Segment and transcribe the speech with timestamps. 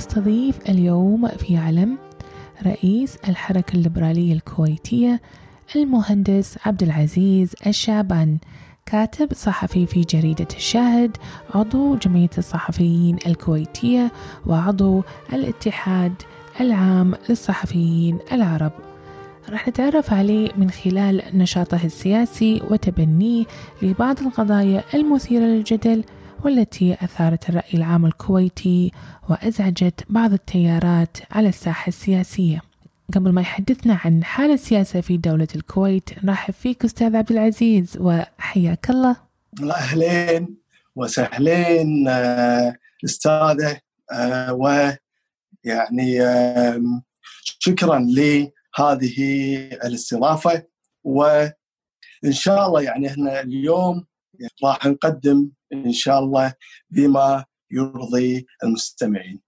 [0.00, 1.98] نستضيف اليوم في علم
[2.66, 5.20] رئيس الحركة الليبرالية الكويتية
[5.76, 8.38] المهندس عبد العزيز الشعبان
[8.86, 11.16] كاتب صحفي في جريدة الشاهد
[11.54, 14.12] عضو جمعية الصحفيين الكويتية
[14.46, 16.12] وعضو الاتحاد
[16.60, 18.72] العام للصحفيين العرب.
[19.48, 23.44] راح نتعرف عليه من خلال نشاطه السياسي وتبنيه
[23.82, 26.04] لبعض القضايا المثيرة للجدل
[26.44, 28.92] والتي أثارت الرأي العام الكويتي
[29.28, 32.62] وأزعجت بعض التيارات على الساحة السياسية.
[33.14, 38.90] قبل ما يحدثنا عن حال السياسة في دولة الكويت نرحب فيك أستاذ عبد العزيز وحياك
[38.90, 39.16] الله.
[39.70, 40.56] أهلين
[40.96, 43.80] وسهلين آه، أستاذة
[44.12, 46.18] آه، ويعني
[47.58, 49.18] شكرا لهذه
[49.84, 50.62] الاستضافة.
[51.04, 51.52] وإن
[52.30, 54.09] شاء الله يعني إحنا اليوم
[54.64, 56.54] راح نقدم إن شاء الله
[56.90, 59.40] بما يرضي المستمعين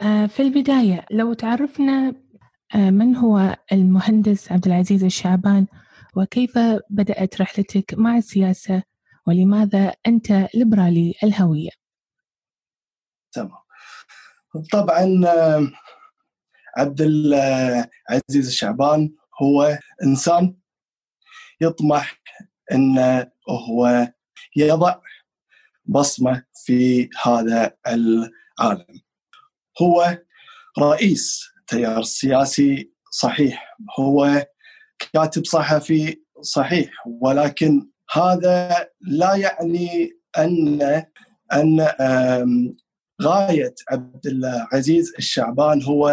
[0.00, 2.14] آه، في البداية لو تعرفنا
[2.74, 5.66] آه، من هو المهندس عبد العزيز الشعبان
[6.16, 6.58] وكيف
[6.90, 8.82] بدأت رحلتك مع السياسة
[9.26, 11.70] ولماذا أنت ليبرالي الهوية؟
[13.32, 13.60] تمام
[14.72, 15.70] طبعا آه،
[16.76, 19.10] عبد العزيز الشعبان
[19.42, 20.56] هو إنسان
[21.60, 22.20] يطمح
[22.72, 24.12] أنه هو
[24.56, 25.00] يضع
[25.84, 29.00] بصمة في هذا العالم.
[29.82, 30.18] هو
[30.78, 33.76] رئيس التيار السياسي صحيح.
[33.98, 34.46] هو
[35.12, 36.90] كاتب صحفي صحيح.
[37.06, 40.82] ولكن هذا لا يعني أن
[41.52, 41.86] أن
[43.22, 46.08] غاية عبد العزيز الشعبان هو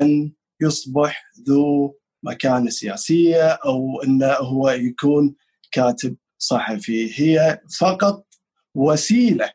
[0.00, 5.34] أن يصبح ذو مكانة سياسية أو إنه هو يكون
[5.72, 8.26] كاتب صحفي هي فقط
[8.74, 9.52] وسيلة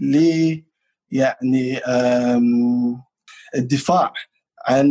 [0.00, 0.16] ل
[1.10, 1.80] يعني
[3.54, 4.12] الدفاع
[4.68, 4.88] عن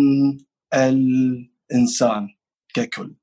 [0.73, 2.27] الإنسان
[2.73, 3.15] ككل.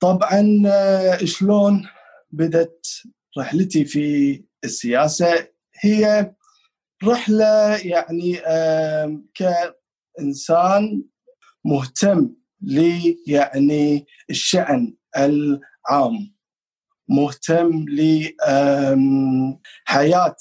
[0.00, 1.88] طبعا آه، شلون
[2.30, 2.86] بدت
[3.38, 5.48] رحلتي في السياسة
[5.80, 6.32] هي
[7.04, 8.40] رحلة يعني
[9.34, 11.04] كإنسان
[11.64, 16.37] مهتم ل يعني الشأن العام
[17.08, 17.84] مهتم
[19.88, 20.36] لحياه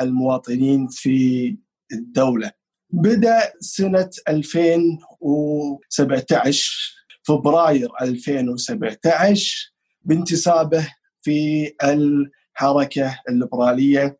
[0.00, 1.56] المواطنين في
[1.92, 2.52] الدولة.
[2.90, 9.72] بدأ سنة 2017 فبراير 2017
[10.02, 10.88] بانتسابه
[11.22, 14.18] في الحركة الليبرالية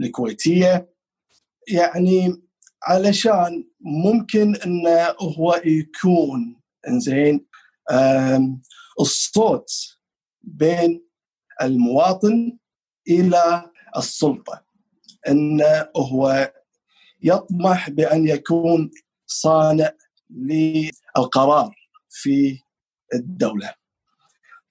[0.00, 0.88] الكويتية.
[1.68, 2.42] يعني
[2.82, 7.46] علشان ممكن انه هو يكون إنزين
[9.00, 9.70] الصوت
[10.42, 11.07] بين
[11.62, 12.58] المواطن
[13.08, 14.64] إلى السلطة
[15.28, 16.52] انه هو
[17.22, 18.90] يطمح بأن يكون
[19.26, 19.92] صانع
[20.30, 21.74] للقرار
[22.10, 22.58] في
[23.14, 23.74] الدولة.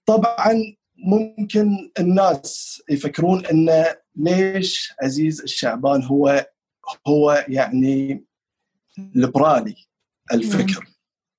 [0.05, 0.53] طبعا
[0.97, 6.47] ممكن الناس يفكرون إن ليش عزيز الشعبان هو
[7.07, 8.25] هو يعني
[8.97, 9.75] ليبرالي
[10.33, 10.83] الفكر.
[10.83, 10.93] نعم.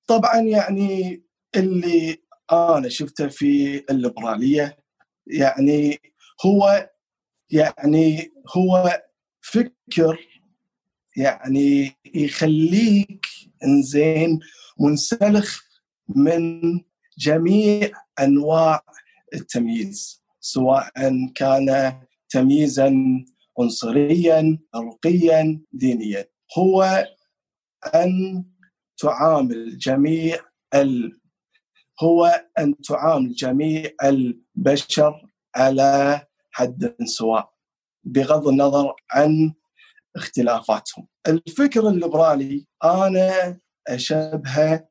[0.07, 1.23] طبعا يعني
[1.57, 2.23] اللي
[2.53, 4.78] أنا شفته في الليبرالية
[5.29, 6.01] يعني
[6.47, 6.91] هو
[7.51, 9.03] يعني هو
[9.41, 10.19] فكر
[11.17, 13.27] يعني يخليك
[13.65, 14.41] إنزين
[14.81, 15.63] منسلخ
[16.09, 16.63] من
[17.19, 17.91] جميع
[18.21, 18.85] أنواع
[19.35, 20.91] التمييز سواء
[21.35, 22.95] كان تمييزا
[23.59, 26.29] عنصريا عرقيا دينيا.
[26.59, 27.07] هو
[27.95, 28.45] أن
[28.99, 30.37] تعامل جميع
[30.75, 31.18] ال
[32.01, 37.51] هو أن تعامل جميع البشر على حد سواء
[38.05, 39.53] بغض النظر عن
[40.17, 41.07] اختلافاتهم.
[41.29, 43.59] الفكر الليبرالي أنا
[43.89, 44.89] أشبهه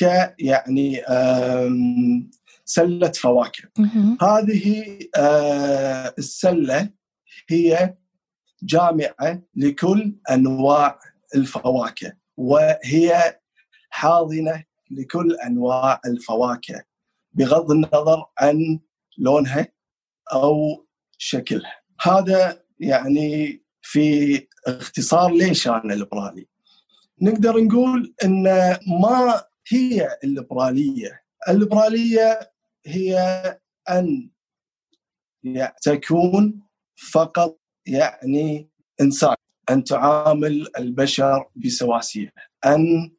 [0.00, 0.02] ك
[0.38, 1.02] يعني
[2.64, 3.68] سلة فواكه.
[4.22, 6.90] هذه آه، السلة
[7.48, 7.94] هي
[8.62, 10.98] جامعة لكل أنواع
[11.34, 13.38] الفواكه وهي
[13.90, 16.84] حاضنة لكل أنواع الفواكه
[17.32, 18.80] بغض النظر عن
[19.18, 19.68] لونها
[20.32, 20.86] أو
[21.18, 21.80] شكلها.
[22.00, 26.46] هذا يعني في اختصار ليش أنا ليبرالي
[27.22, 28.44] نقدر نقول إن
[29.00, 32.52] ما هي الليبراليه الليبراليه
[32.86, 33.18] هي
[33.90, 34.30] أن
[35.82, 36.62] تكون
[37.12, 39.34] فقط يعني إنسان
[39.70, 42.32] أن تعامل البشر بسواسية
[42.66, 43.15] أن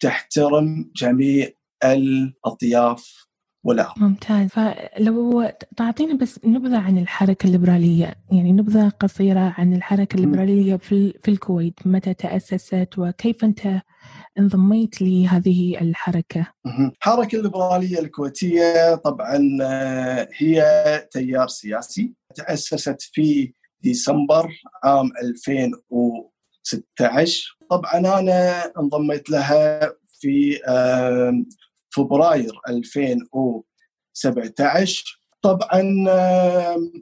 [0.00, 1.48] تحترم جميع
[1.84, 3.26] الأطياف
[3.64, 4.48] ولا ممتاز.
[4.48, 11.30] فلو تعطينا بس نبذة عن الحركة الليبرالية يعني نبذة قصيرة عن الحركة الليبرالية في, في
[11.30, 11.86] الكويت.
[11.86, 13.82] متى تأسست وكيف أنت
[14.38, 20.62] انضميت لهذه الحركة؟ الحركة الليبرالية الكويتية طبعا آه، هي
[21.12, 22.14] تيار سياسي.
[22.34, 25.10] تأسست في ديسمبر عام
[26.74, 30.58] 2016 طبعا أنا انضميت لها في
[31.90, 35.80] فبراير 2017 طبعا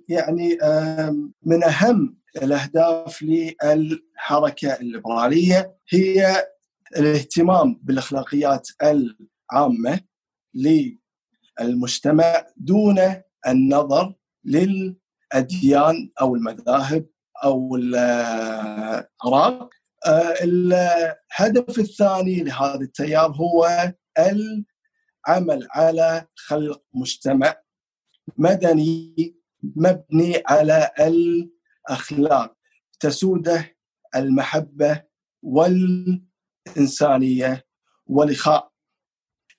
[0.09, 0.59] يعني
[1.43, 6.47] من أهم الأهداف للحركة الليبرالية هي
[6.97, 10.01] الاهتمام بالأخلاقيات العامة
[11.61, 12.99] للمجتمع دون
[13.47, 14.15] النظر
[14.45, 17.07] للأديان أو المذاهب
[17.45, 19.69] أو الاراء
[20.43, 27.57] الهدف الثاني لهذا التيار هو العمل على خلق مجتمع
[28.37, 29.37] مدني
[29.77, 32.57] مبني على الأخلاق
[33.01, 33.77] تسوده
[34.17, 35.03] المحبة
[36.67, 37.65] والإنسانية
[38.07, 38.73] والإخاء.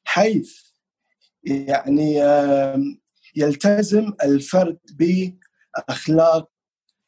[0.04, 0.60] حيث
[1.44, 2.16] يعني
[3.36, 6.50] يلتزم الفرد بأخلاق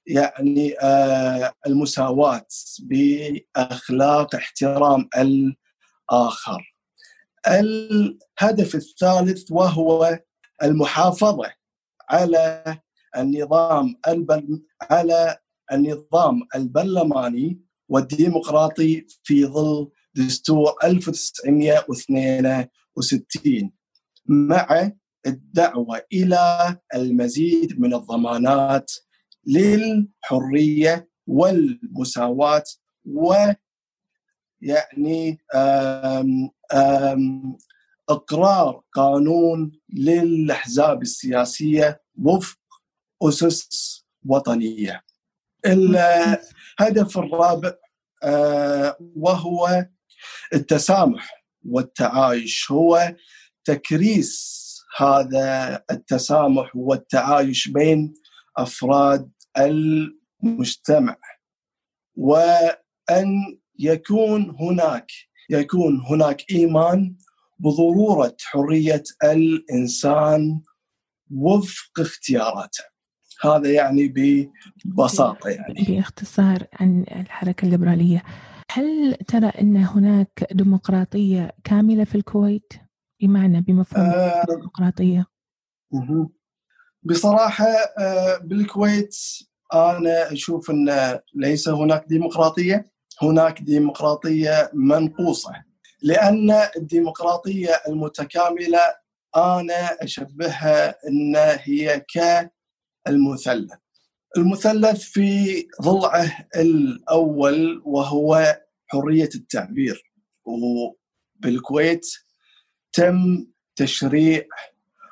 [0.08, 2.48] يعني آه، المساواة
[2.80, 6.74] بأخلاق احترام الآخر
[7.48, 10.20] الهدف الثالث وهو
[10.64, 11.54] المحافظة
[12.10, 12.64] على
[13.18, 13.96] النظام.
[14.92, 15.38] على
[15.72, 23.72] النظام البرلماني والديمقراطي في ظل دستور 1962
[24.26, 24.92] مع
[25.28, 28.92] الدعوة إلى المزيد من الضمانات
[29.46, 32.64] للحرية والمساواة
[33.06, 33.34] و
[34.62, 37.58] يعني آم آم
[38.10, 42.60] إقرار قانون للأحزاب السياسية وفق
[43.24, 45.04] أسس وطنية.
[45.66, 47.74] الهدف الرابع
[48.24, 49.86] آه، وهو
[50.54, 53.16] التسامح والتعايش هو
[53.66, 54.58] تكريس
[54.98, 58.14] هذا التسامح والتعايش بين
[58.58, 61.18] أفراد المجتمع.
[62.16, 65.12] وأن يكون هناك
[65.50, 67.16] يكون هناك إيمان
[67.60, 70.62] بضرورة حرية الإنسان
[71.32, 72.84] وفق اختياراته.
[73.42, 74.14] هذا يعني
[74.86, 75.86] ببساطة يعني.
[75.88, 78.24] باختصار عن الحركة الليبرالية.
[78.72, 82.74] هل ترى أن هناك ديمقراطية كاملة في الكويت؟
[83.22, 84.44] بمعنى بمفهوم آه.
[84.50, 85.26] الديمقراطية.
[87.04, 87.68] بصراحة
[87.98, 89.16] آه، بالكويت
[89.74, 92.92] أنا أشوف أن ليس هناك ديمقراطية
[93.22, 95.52] هناك ديمقراطية منقوصة.
[96.02, 98.80] لأن الديمقراطية المتكاملة
[99.36, 102.06] أنا أشبهها أن هي
[103.06, 103.74] كالمثلث.
[104.38, 108.58] المثلث في ضلعه الأول وهو
[108.88, 110.12] حرية التعبير.
[110.46, 112.08] وبالكويت
[112.94, 114.46] تم تشريع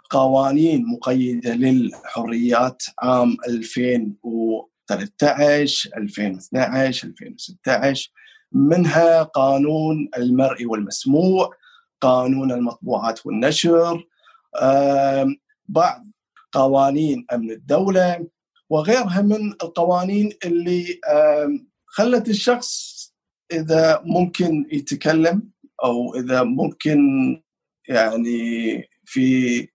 [0.10, 8.12] قوانين مقيدة للحريات عام 2013 2012 2016
[8.52, 11.54] منها قانون المرئي والمسموع
[12.02, 14.08] قانون المطبوعات والنشر
[15.68, 16.06] بعض
[16.52, 18.28] قوانين أمن الدولة
[18.70, 21.00] وغيرها من القوانين اللي
[21.86, 22.96] خلت الشخص
[23.54, 25.50] إذا ممكن يتكلم
[25.84, 26.98] أو إذا ممكن
[27.88, 29.68] يعني في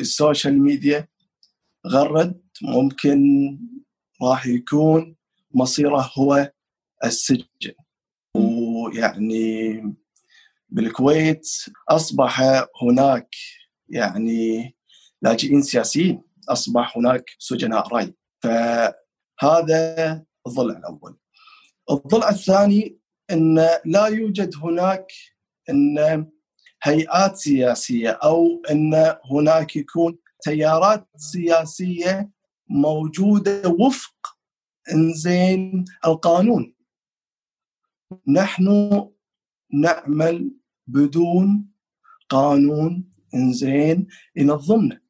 [0.00, 1.08] السوشيال ميديا
[1.86, 3.20] غرد ممكن
[4.22, 5.16] راح يكون
[5.54, 6.52] مصيره هو
[7.04, 7.74] السجن.
[8.36, 9.82] ويعني
[10.68, 11.48] بالكويت
[11.88, 12.40] أصبح
[12.82, 13.28] هناك
[13.88, 14.76] يعني
[15.22, 21.18] لاجئين سياسيين أصبح هناك سجناء ري فهذا الضلع الأول.
[21.90, 22.98] الضلع الثاني
[23.30, 25.12] إن لا يوجد هناك
[25.70, 26.26] إن
[26.82, 32.30] هيئات سياسية أو إن هناك يكون تيارات سياسية
[32.68, 34.36] موجودة وفق
[34.92, 36.74] إنزين القانون.
[38.28, 38.68] نحن
[39.72, 40.50] نعمل
[40.86, 41.70] بدون
[42.28, 44.06] قانون إنزين
[44.36, 45.00] ينظمنا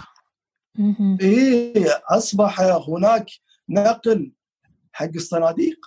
[1.20, 3.26] إيه أصبح هناك
[3.68, 4.32] نقل
[4.92, 5.86] حق الصناديق.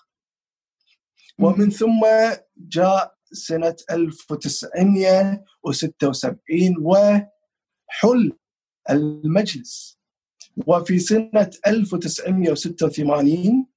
[1.40, 2.06] ومن ثم
[2.58, 6.76] جاء سنة 1976
[7.90, 8.34] وحل
[8.90, 10.00] المجلس.
[10.68, 13.68] وفي سنة 1986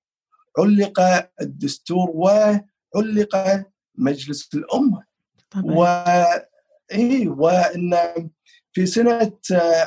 [0.59, 1.01] علق
[1.41, 5.05] الدستور وعلق مجلس الأمة.
[5.65, 5.85] و
[6.93, 7.97] اي وإن
[8.73, 9.33] في سنة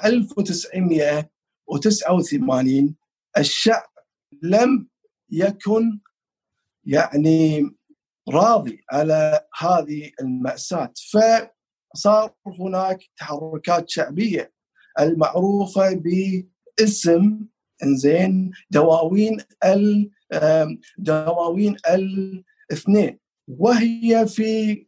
[0.05, 2.95] 1989
[3.37, 3.89] الشعب
[4.41, 4.87] لم
[5.29, 5.99] يكن
[6.85, 7.71] يعني
[8.29, 10.93] راضي على هذه المأساة.
[11.95, 14.53] فصار هناك تحركات شعبية
[14.99, 17.39] المعروفة باسم
[17.83, 20.11] إنزين دواوين ال
[20.97, 24.85] دواوين الاثنين وهي في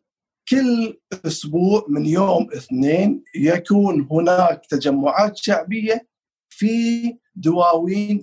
[0.49, 6.07] كل أسبوع من يوم اثنين يكون هناك تجمعات شعبية
[6.49, 8.21] في دواوين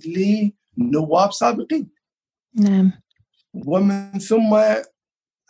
[0.77, 1.89] لنواب سابقين.
[2.55, 2.91] نعم.
[3.53, 4.63] ومن ثم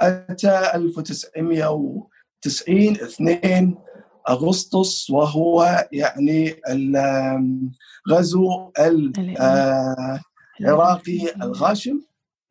[0.01, 0.71] أتى
[2.45, 3.75] 1990 2
[4.29, 8.71] أغسطس وهو يعني الغزو
[10.59, 12.01] العراقي آه، الغاشم.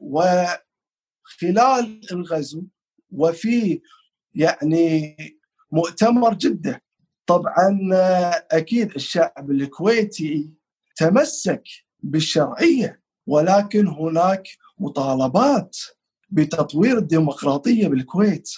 [0.01, 2.63] وخلال الغزو
[3.13, 3.81] وفي
[4.35, 5.17] يعني
[5.73, 6.83] مؤتمر جدة.
[7.27, 7.79] طبعا
[8.53, 10.51] أكيد الشعب الكويتي
[10.97, 11.63] تمسك
[12.01, 15.77] بالشرعية ولكن هناك مطالبات
[16.31, 18.51] بتطوير الديمقراطية بالكويت.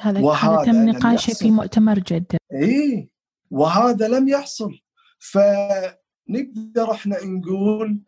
[0.00, 2.38] هذا وهذا تم نقاشه في مؤتمر جدة.
[2.52, 3.10] إي
[3.50, 4.80] وهذا لم يحصل.
[5.18, 8.00] فنقدر إحنا نقول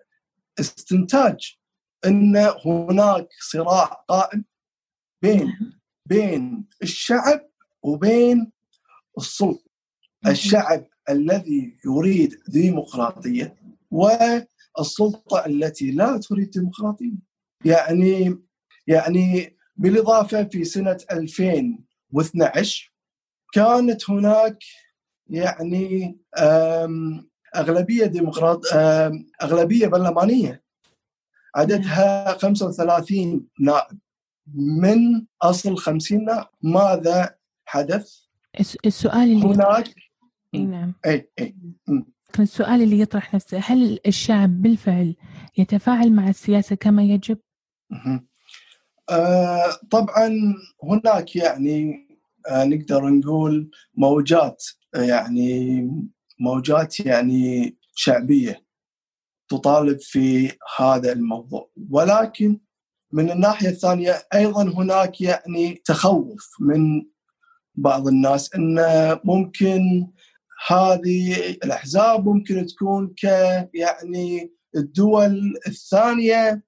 [0.61, 1.59] استنتاج
[2.07, 4.45] إن هناك صراع قائم
[5.23, 5.73] بين نعم.
[6.07, 7.51] بين الشعب
[7.83, 8.53] وبين
[9.19, 9.71] السلطة.
[10.27, 13.57] الشعب الذي يريد ديمقراطية
[13.91, 17.19] والسلطة التي لا تريد ديمقراطية.
[17.65, 18.39] يعني
[18.87, 22.93] يعني بالإضافة في سنة 2012
[23.53, 24.59] كانت هناك
[25.27, 26.19] يعني
[27.57, 28.63] أغلبية ديمقراط
[29.43, 30.63] أغلبية برلمانية
[31.57, 33.99] عددها 35 نائب.
[34.55, 36.47] من أصل 50 نائب.
[36.63, 37.35] ماذا
[37.65, 38.17] حدث؟
[38.87, 39.95] السؤال اللي هناك
[40.55, 40.95] إي نعم.
[41.07, 41.55] إي إي
[42.39, 45.17] السؤال اللي يطرح نفسه هل الشعب بالفعل
[45.59, 47.39] يتفاعل مع السياسة كما يجب؟
[49.11, 52.07] آه طبعا هناك يعني
[52.49, 54.65] آه نقدر نقول موجات
[54.95, 55.83] يعني
[56.41, 58.65] موجات يعني شعبية
[59.49, 61.71] تطالب في هذا الموضوع.
[61.91, 62.61] ولكن
[63.13, 67.03] من الناحية الثانية أيضا هناك يعني تخوف من
[67.75, 68.79] بعض الناس إن
[69.25, 70.07] ممكن
[70.69, 73.25] هذه الأحزاب ممكن تكون ك
[73.75, 76.63] يعني الدول الثانية آه،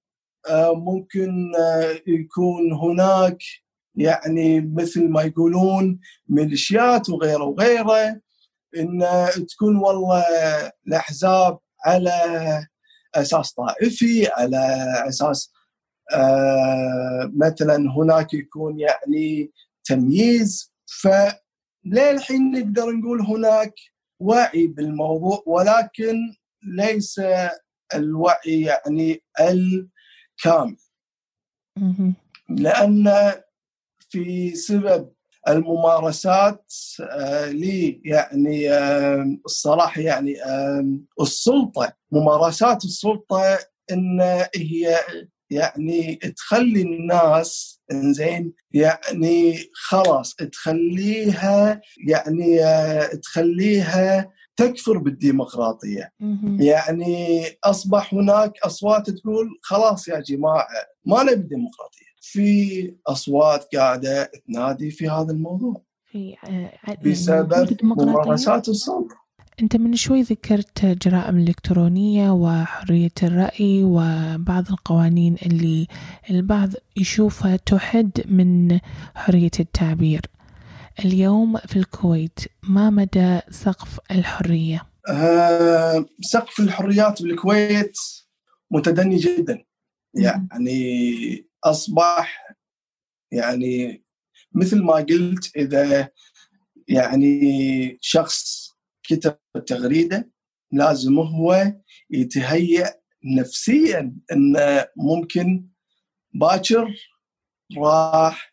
[0.75, 3.39] ممكن آه، يكون هناك
[3.95, 8.21] يعني مثل ما يقولون ميليشيات وغيره وغيره
[8.77, 9.05] إن
[9.49, 10.25] تكون والله
[10.87, 12.13] الأحزاب على
[13.15, 14.59] أساس طائفي على
[15.09, 15.53] أساس
[16.15, 19.51] آه مثلا هناك يكون يعني
[19.85, 20.73] تمييز.
[20.87, 23.75] فليه الحين نقدر نقول هناك
[24.21, 26.17] وعي بالموضوع ولكن
[26.63, 27.21] ليس
[27.95, 29.89] الوعي يعني الكامل
[31.79, 32.15] مهم.
[32.49, 33.33] لأن
[34.11, 35.13] في سبب
[35.49, 43.59] الممارسات آه، لي يعني آه، الصراحة يعني آه، السلطة ممارسات السلطة
[43.93, 44.21] إن
[44.57, 44.99] هي
[45.51, 52.61] يعني تخلي الناس إنزين يعني خلاص تخليها يعني
[53.23, 56.13] تخليها تكفر بالديمقراطية.
[56.61, 60.67] يعني أصبح هناك أصوات تقول خلاص يا جماعة
[61.05, 62.13] ما نبي ديمقراطية.
[62.21, 65.83] في أصوات قاعدة تنادي في هذا الموضوع.
[66.05, 69.23] في آه، وجود بسبب ممارسات السلطه
[69.63, 75.87] أنت من شوي ذكرت جرائم الإلكترونية وحرية الرأي وبعض القوانين اللي
[76.31, 78.79] البعض يشوفها تحد من
[79.15, 80.21] حرية التعبير.
[81.05, 87.97] اليوم في الكويت ما مدى سقف الحرية؟ آه، سقف الحريات بالكويت
[88.71, 89.65] متدني جدا
[90.15, 92.55] يعني أصبح
[93.33, 94.05] يعني
[94.55, 96.09] مثل ما قلت إذا
[96.89, 98.71] يعني شخص
[99.03, 100.31] كتب تغريدة
[100.73, 101.75] لازم هو
[102.11, 102.95] يتهيأ
[103.25, 105.69] نفسيا إنه ممكن
[106.35, 106.95] باكر
[107.79, 108.52] راح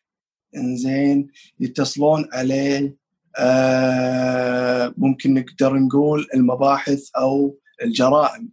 [0.56, 1.27] إنزين
[1.60, 2.96] يتصلون عليه
[3.38, 8.51] آه ممكن نقدر نقول المباحث أو الجرائم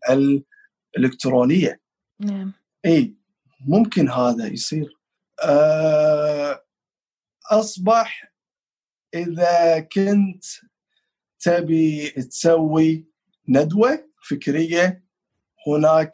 [0.96, 1.80] الإلكترونية.
[2.20, 2.52] نعم.
[2.86, 3.14] إي
[3.66, 4.96] ممكن هذا يصير.
[5.42, 6.64] آه،
[7.50, 8.32] أصبح
[9.14, 10.44] إذا كنت
[11.40, 13.06] تبي تسوي
[13.48, 15.04] ندوة فكرية
[15.66, 16.12] هناك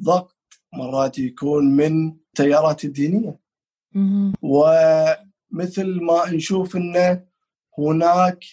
[0.00, 0.36] ضغط
[0.72, 3.38] مرات يكون من التيارات الدينية.
[4.42, 7.24] ومثل ما نشوف إنه
[7.78, 8.44] هناك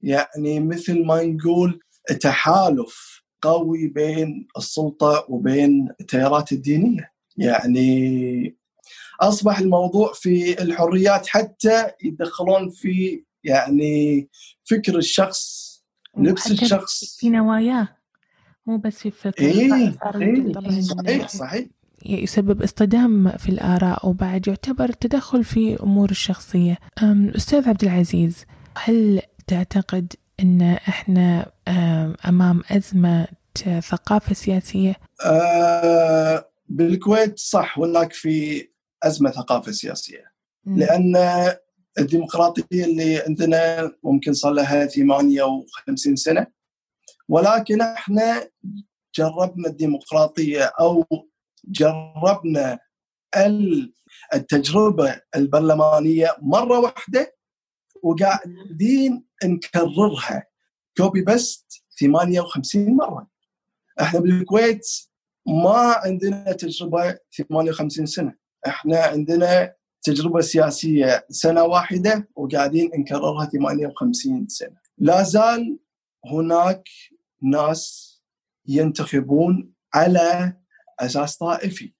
[0.00, 1.80] يعني مثل ما نقول
[2.20, 7.12] تحالف قوي بين السلطة وبين التيارات الدينية.
[7.36, 8.56] يعني
[9.20, 14.28] أصبح الموضوع في الحريات حتى يدخلون في يعني
[14.64, 15.64] فكر الشخص
[16.16, 17.16] لبس الشخص.
[17.18, 17.88] في نواياه
[18.66, 19.52] مو بس في فكر
[20.02, 21.66] صار اي طبعاً صحيح صحيح.
[22.04, 26.78] يسبب اصطدام في الآراء وبعد يعتبر تدخل في أمور الشخصية.
[27.36, 28.44] أستاذ عبد العزيز
[28.78, 33.26] هل تعتقد أن إحنا أم، أمام أزمة
[33.80, 38.68] ثقافة سياسية؟ آه بالكويت صح هناك في
[39.02, 40.24] أزمة ثقافة سياسية.
[40.66, 41.16] لأن
[41.98, 46.46] الديمقراطية اللي عندنا ممكن صار لها 58 سنة
[47.28, 48.48] ولكن إحنا
[49.18, 51.04] جربنا الديمقراطية أو
[51.68, 52.78] جربنا
[53.36, 53.94] ال-
[54.34, 57.36] التجربة البرلمانية مرة واحدة
[58.02, 60.46] وقاعدين نكررها.
[60.96, 63.28] كوبي بست 58 مرة.
[64.00, 64.86] إحنا بالكويت
[65.46, 68.34] ما عندنا تجربة 58 سنة.
[68.66, 74.76] إحنا عندنا تجربة سياسية سنة واحدة وقاعدين نكررها 58 سنة.
[74.98, 75.78] لا زال
[76.32, 76.88] هناك
[77.42, 78.14] ناس
[78.66, 80.56] ينتخبون على
[81.00, 81.92] أساس طائفي.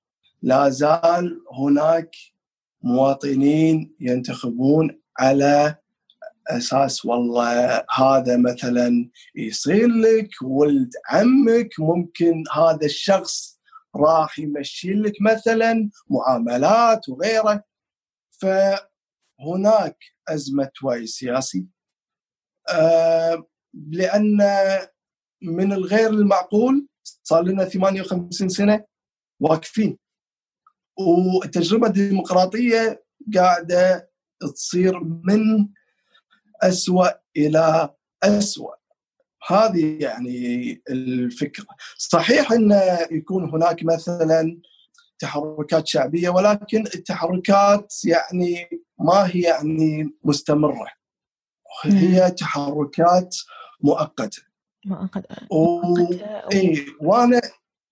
[0.43, 2.17] لا زال هناك
[2.83, 5.77] مواطنين ينتخبون على
[6.49, 13.61] أساس والله هذا مثلا يصير لك ولد عمك ممكن هذا الشخص
[13.97, 17.65] راح يمشي لك مثلا معاملات وغيره.
[18.31, 19.97] فهناك
[20.29, 21.67] أزمة وعي سياسي.
[22.69, 24.39] آه، لأن
[25.43, 26.87] من الغير المعقول
[27.25, 28.85] صار لنا 58 سنة
[29.41, 29.99] واقفين.
[30.99, 34.11] والتجربة الديمقراطية قاعدة
[34.55, 35.69] تصير من
[36.63, 38.75] أسوأ إلى أسوأ.
[39.47, 41.67] هذه يعني الفكرة.
[41.99, 44.61] صحيح أن يكون هناك مثلا
[45.19, 50.91] تحركات شعبية ولكن التحركات يعني ما هي يعني مستمرة.
[51.85, 53.37] هي تحركات
[53.81, 54.43] مؤقتة.
[54.87, 54.89] و...
[54.89, 55.97] مؤقتة و-
[56.53, 57.41] إيه وأنا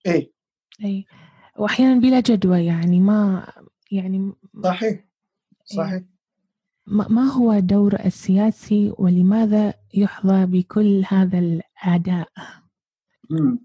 [0.07, 0.33] إيه
[0.85, 1.07] أي
[1.59, 3.47] وأحيانا بلا جدوى يعني ما
[3.91, 4.33] يعني
[4.65, 5.05] صحيح
[5.65, 6.03] صحيح
[6.87, 12.29] ما ما هو دور السياسي ولماذا يحظى بكل هذا الأعداء؟
[13.31, 13.59] مم.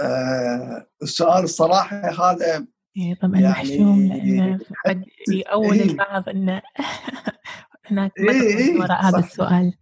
[0.00, 2.66] آه السؤال الصراحة هذا
[2.96, 5.82] يعني طبعا يعني محشوم لأنه قد يأول إيه.
[5.90, 6.60] البعض أن
[7.90, 9.18] هناك إيه، إيه، وراء هذا.
[9.18, 9.72] السؤال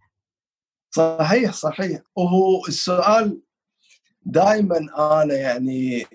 [0.97, 2.01] صحيح صحيح.
[2.15, 3.41] وهو السؤال
[4.25, 4.77] دائما
[5.23, 6.05] أنا يعني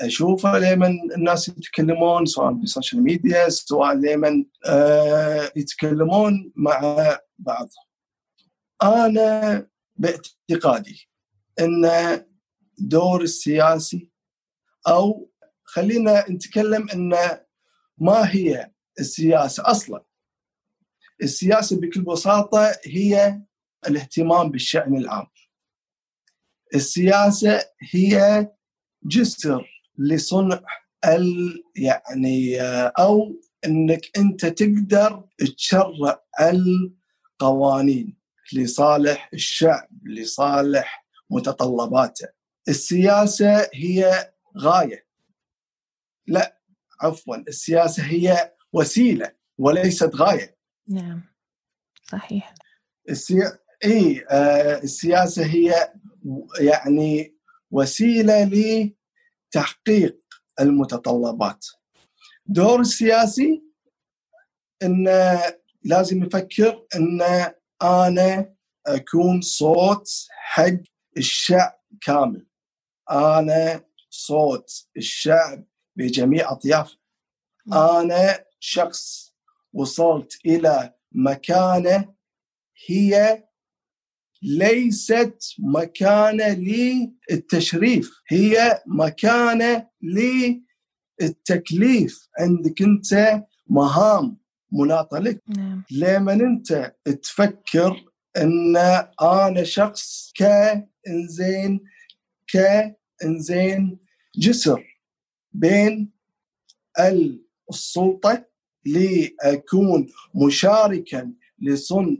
[0.00, 6.80] أشوفه لما الناس يتكلمون سواء في السوشيال ميديا سواء لما آه يتكلمون مع
[7.38, 7.68] بعض.
[8.82, 9.66] أنا
[9.96, 11.08] باعتقادي
[11.60, 11.90] إن
[12.78, 14.10] دور السياسي
[14.88, 15.30] أو
[15.64, 17.14] خلينا نتكلم إن
[17.98, 20.04] ما هي السياسة أصلا.
[21.22, 23.40] السياسة بكل بساطة هي
[23.88, 25.26] الاهتمام بالشأن العام.
[26.74, 28.48] السياسة هي
[29.04, 29.68] جسر
[29.98, 30.60] لصنع
[31.04, 38.18] ال يعني أو إنك أنت تقدر تشرع القوانين
[38.52, 42.28] لصالح الشعب لصالح متطلباته.
[42.68, 45.06] السياسة هي غاية.
[46.26, 46.60] لا
[47.00, 50.56] عفوا السياسة هي وسيلة وليست غاية.
[50.88, 51.22] نعم
[52.02, 52.54] صحيح.
[53.08, 53.58] السي...
[53.84, 55.92] إي آه السياسة هي
[56.60, 57.36] يعني
[57.70, 60.20] وسيلة لتحقيق
[60.60, 61.66] المتطلبات.
[62.46, 63.62] دور السياسي
[64.82, 65.42] انه
[65.84, 67.22] لازم يفكر إن
[67.82, 68.54] أنا
[68.86, 70.72] أكون صوت حق
[71.16, 72.46] الشعب كامل.
[73.10, 75.64] أنا صوت الشعب
[75.96, 76.96] بجميع اطيافه
[77.72, 79.34] أنا شخص
[79.72, 82.14] وصلت إلى مكانة
[82.88, 83.44] هي
[84.42, 86.48] ليست مكانه
[87.30, 88.10] للتشريف.
[88.28, 89.86] هي مكانه
[91.20, 92.28] للتكليف.
[92.38, 94.36] عندك انت مهام
[94.72, 95.42] مناطة لك.
[95.48, 95.84] نعم.
[95.90, 98.04] لما انت تفكر
[98.36, 98.76] ان
[99.22, 101.80] أنا شخص كإنزين
[102.46, 103.98] كإنزين
[104.36, 104.84] جسر
[105.52, 106.10] بين
[107.70, 108.44] السلطة
[108.86, 112.16] لأكون مشاركا لصنع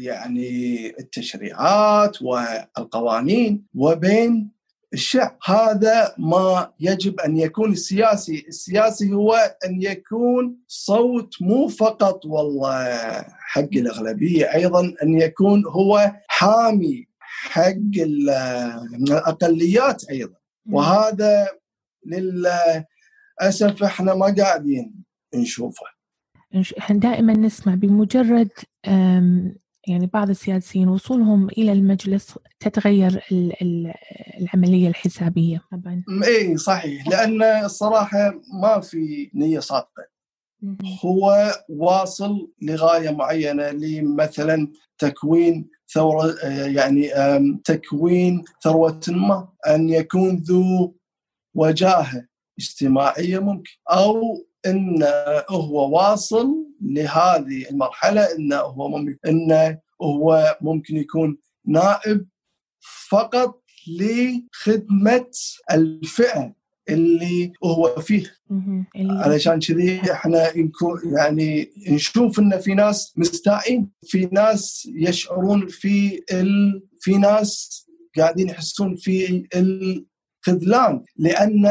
[0.00, 4.56] يعني التشريعات والقوانين وبين
[4.92, 12.84] الشعب هذا ما يجب أن يكون السياسي، السياسي هو أن يكون صوت مو فقط والله
[13.38, 20.36] حق الأغلبية أيضا أن يكون هو حامي حق الأقليات أيضا.
[20.70, 21.48] وهذا
[22.06, 25.95] للأسف إحنا ما قاعدين نشوفه.
[26.78, 28.48] إحنا دائما نسمع بمجرد
[29.88, 33.22] يعني بعض السياسيين وصولهم إلى المجلس تتغير
[34.40, 35.62] العملية الحسابية.
[35.72, 36.04] طبعا.
[36.24, 37.08] إي صحيح.
[37.08, 40.16] لأن الصراحة ما في نية صادقة.
[41.04, 46.34] هو واصل لغاية معينة لمثلا تكوين ثورة
[46.66, 47.10] يعني
[47.64, 50.96] تكوين ثروة ما أن يكون ذو
[51.54, 52.26] وجاهة
[52.58, 61.38] اجتماعية ممكن أو انه هو واصل لهذه المرحلة انه هو ممكن انه هو ممكن يكون
[61.66, 62.26] نائب
[63.08, 65.30] فقط لخدمة
[65.72, 66.54] الفئة
[66.88, 68.32] اللي هو فيه.
[69.24, 70.52] علشان كذي إحنا
[71.18, 76.82] يعني نشوف إن في ناس مستائين في ناس يشعرون في ال...
[77.00, 77.82] في ناس
[78.18, 81.66] قاعدين يحسون في الخذلان لأن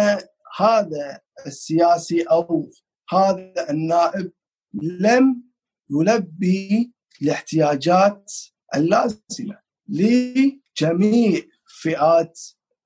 [0.57, 2.69] هذا السياسي أو
[3.09, 4.31] هذا النائب
[4.73, 5.43] لم
[5.89, 8.33] يلبي الاحتياجات
[8.75, 9.57] اللازمة
[9.89, 11.41] لجميع
[11.81, 12.39] فئات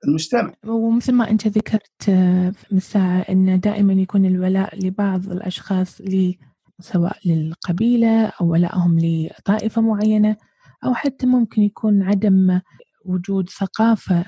[0.08, 0.53] المجتمع.
[0.65, 2.10] ومثل ما أنت ذكرت
[2.71, 6.01] من ساعه أن دائما يكون الولاء لبعض الأشخاص
[6.82, 10.38] سواء للقبيلة أو ولائهم لطائفة معينة
[10.86, 12.62] أو حتى ممكن يكون عدم
[13.05, 14.25] وجود ثقافة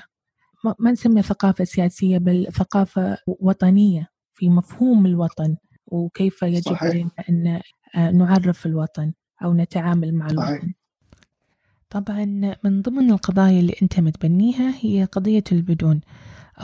[0.78, 5.56] ما نسميها ثقافة سياسية بل ثقافة وطنية في مفهوم الوطن.
[5.92, 6.82] وكيف يجب صحيح.
[6.82, 7.60] علينا أن
[7.94, 9.12] آه، نعرف الوطن
[9.44, 10.64] أو نتعامل مع الوطن صحيح.
[11.90, 12.24] طبعا
[12.64, 16.00] من ضمن القضايا اللي أنت متبنيها هي قضية البدون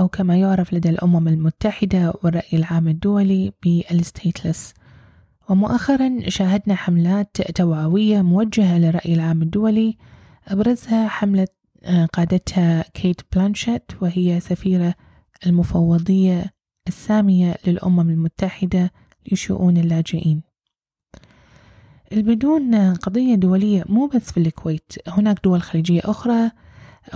[0.00, 4.74] أو كما يعرف لدى الأمم المتحدة والرأي العام الدولي بالستيتلس
[5.48, 9.96] ومؤخرا شاهدنا حملات توعوية موجهة للرأي العام الدولي
[10.48, 11.48] أبرزها حملة
[11.84, 14.94] آه، قادتها كيت بلانشيت وهي سفيرة
[15.46, 16.44] المفوضية
[16.88, 18.92] السامية للأمم المتحدة
[19.32, 20.42] لشؤون اللاجئين.
[22.12, 26.50] البدون قضية دولية مو بس في الكويت هناك دول خليجية أخرى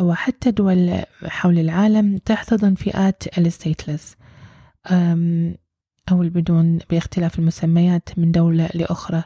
[0.01, 4.17] وحتى دول حول العالم تحتضن فئات ال stateless.
[6.13, 9.23] أو البدون باختلاف المسميات من دولة لأخرى.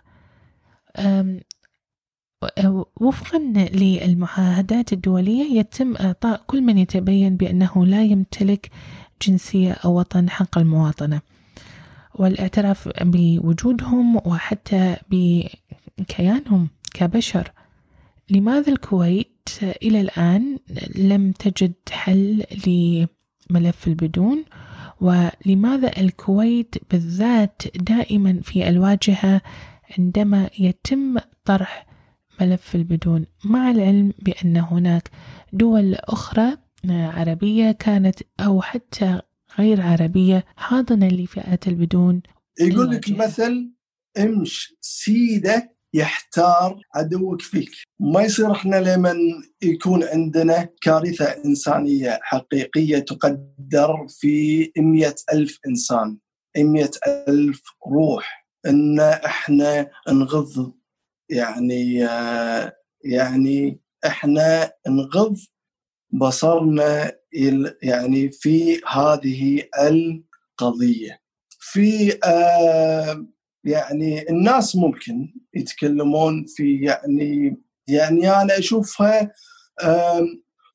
[3.00, 8.70] وفقا للمعاهدات الدولية يتم إعطاء كل من يتبين بأنه لا يمتلك
[9.22, 11.20] جنسية أو وطن حق المواطنة.
[12.18, 17.52] والاعتراف بوجودهم وحتى بكيانهم كبشر.
[18.30, 19.48] لماذا الكويت
[19.82, 20.58] إلى الآن
[20.96, 24.44] لم تجد حل لملف البدون؟
[25.00, 29.40] ولماذا الكويت بالذات دائما في الواجهة
[29.98, 31.86] عندما يتم طرح
[32.40, 35.10] ملف البدون؟ مع العلم بأن هناك
[35.52, 36.56] دول أخرى
[36.88, 39.20] عربية كانت أو حتى
[39.58, 42.22] غير عربية حاضنة لفئات البدون.
[42.60, 43.72] يقول لك مثل
[44.18, 47.70] امش سيدة يحتار عدوك فيك.
[48.00, 49.16] ما يصير إحنا لمن
[49.62, 56.18] يكون عندنا كارثة إنسانية حقيقية تقدر في مئة ألف إنسان
[56.58, 56.90] مئة
[57.28, 58.46] ألف روح.
[58.66, 60.72] إن إحنا نغض
[61.30, 61.94] يعني
[63.04, 65.36] يعني إحنا نغض
[66.10, 67.12] بصرنا
[67.82, 71.20] يعني في هذه القضية.
[71.60, 73.26] في آه
[73.64, 77.56] يعني الناس ممكن يتكلمون في يعني
[77.88, 79.32] يعني أنا أشوفها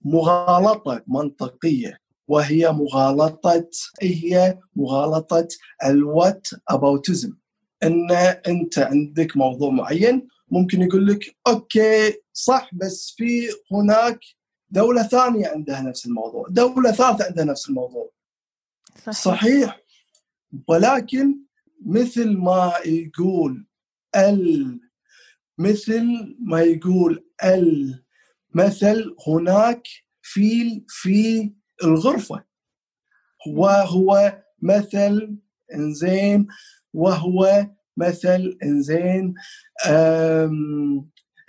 [0.06, 3.70] مغالطة منطقية وهي مغالطة
[4.02, 5.48] هي مغالطة
[5.86, 7.34] الوات اباوتزم
[7.84, 8.12] إن
[8.48, 14.20] أنت عندك موضوع معين ممكن يقول لك أوكي صح بس في هناك
[14.72, 18.12] دولة ثانية عندها نفس الموضوع، دولة ثالثة عندها نفس الموضوع.
[18.98, 19.80] صحيح, صحيح.
[20.68, 21.38] ولكن
[21.86, 23.66] مثل ما يقول
[24.16, 24.80] ال
[25.58, 29.88] مثل ما يقول المثل هناك
[30.22, 31.54] فيل في
[31.84, 32.44] الغرفة.
[33.48, 35.38] وهو مثل
[35.74, 36.48] إنزين
[36.94, 39.34] وهو مثل إنزين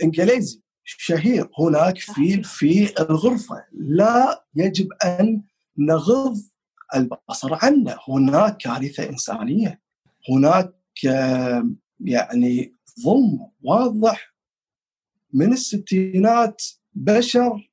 [0.02, 0.62] إنجليزي.
[0.85, 3.64] شهير هناك فيل في الغرفة.
[3.73, 5.42] لا يجب أن
[5.79, 6.37] نغض
[6.97, 7.97] البصر عنه.
[8.09, 9.81] هناك كارثة إنسانية.
[10.31, 10.75] هناك
[12.01, 14.35] يعني ظلم واضح
[15.33, 16.62] من الستينات.
[16.95, 17.71] بشر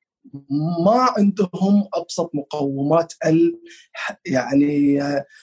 [0.84, 3.60] ما عندهم أبسط مقومات ال
[4.26, 5.00] يعني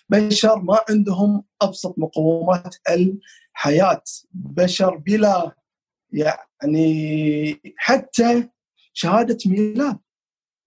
[0.09, 4.03] بشر ما عندهم أبسط مقومات الحياة.
[4.33, 5.56] بشر بلا
[6.11, 8.49] يعني حتى
[8.93, 9.97] شهادة ميلاد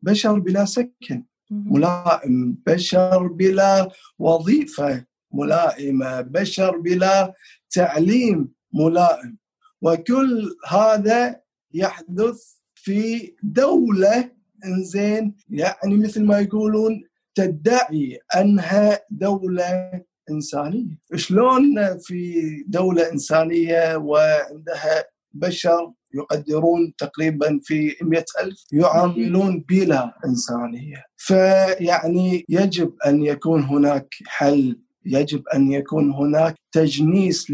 [0.03, 7.35] بشر بلا سكن ملائم بشر بلا وظيفة ملائمه بشر بلا
[7.71, 9.39] تعليم ملائم.
[9.83, 11.41] وكل هذا
[11.75, 12.43] يحدث
[12.75, 14.31] في دولة
[14.65, 17.03] إنزين يعني مثل ما يقولون
[17.35, 28.65] تدعي أنها دولة إنسانية، شلون في دولة إنسانية وعندها بشر يقدرون تقريبا في مئة ألف
[28.73, 31.05] يعاملون بلا إنسانية.
[31.17, 37.47] فيعني يجب أن يكون هناك حل يجب أن يكون هناك تجنيس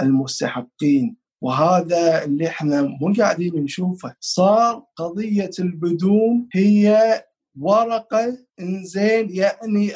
[0.00, 1.16] للمستحقين.
[1.40, 4.14] وهذا اللي إحنا مو قاعدين نشوفه.
[4.20, 7.22] صار قضية البدون هي
[7.60, 9.92] ورقة إنزين يعني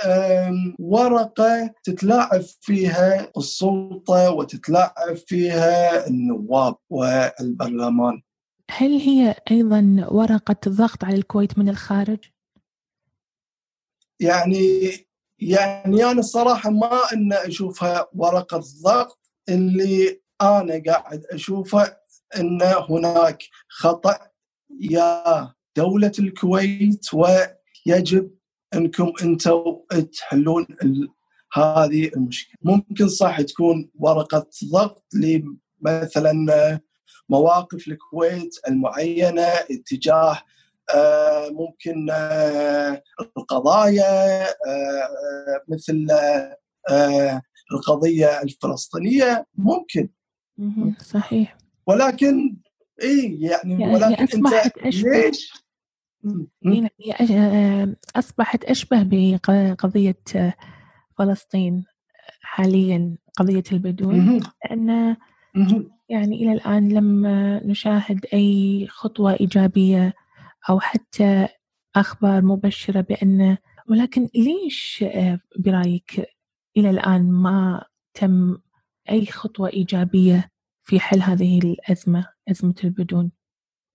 [0.79, 8.23] ورقة تتلاعب فيها السلطة وتتلاعب فيها النواب والبرلمان.
[8.71, 12.19] هل هي أيضا ورقة ضغط على الكويت من الخارج؟
[14.21, 14.91] يعني
[15.39, 19.19] يعني أنا الصراحه ما إن أشوفها ورقة ضغط.
[19.49, 21.97] اللي أنا قاعد أشوفه
[22.37, 24.19] إن هناك خطأ.
[24.81, 28.31] يا دولة الكويت ويجب
[28.75, 29.63] أنكم أنتم
[30.13, 30.67] تحلون
[31.53, 32.57] هذه المشكلة.
[32.63, 36.81] ممكن صح تكون ورقة ضغط لمثلا
[37.29, 40.43] مواقف الكويت المعينة اتجاه
[40.95, 43.03] آه، ممكن آه،
[43.37, 46.07] القضايا آه، مثل
[47.73, 49.47] القضية الفلسطينية.
[49.55, 50.09] ممكن.
[51.01, 51.59] صحيح.
[51.87, 52.57] ولكن
[53.03, 54.47] اي يعني, يعني ولكن
[54.81, 55.11] أشبه.
[55.11, 55.66] ليش؟
[56.63, 60.23] يعني أصبحت أشبه بقضيه
[61.19, 61.85] فلسطين
[62.41, 65.17] حاليا قضية البدون لأن
[66.09, 67.27] يعني إلى الآن لم
[67.71, 70.15] نشاهد أي خطوة إيجابية
[70.71, 71.49] أو حتى
[71.97, 73.57] أخبار مبشرة بأن
[73.89, 76.27] ولكن ليش آه، برأيك
[76.77, 78.59] إلى الآن ما تم
[79.11, 80.51] أي خطوة إيجابية
[80.85, 83.31] في حل هذه الأزمة أزمة البدون؟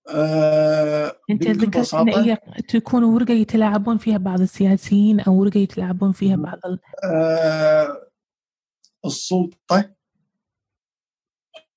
[0.08, 2.38] أه أنت ذكرت أن هي
[2.68, 6.78] تكون ورقة يتلاعبون فيها بعض السياسيين أو ورقة يتلاعبون فيها بعض ال...
[7.04, 8.08] أه
[9.06, 9.94] السلطة.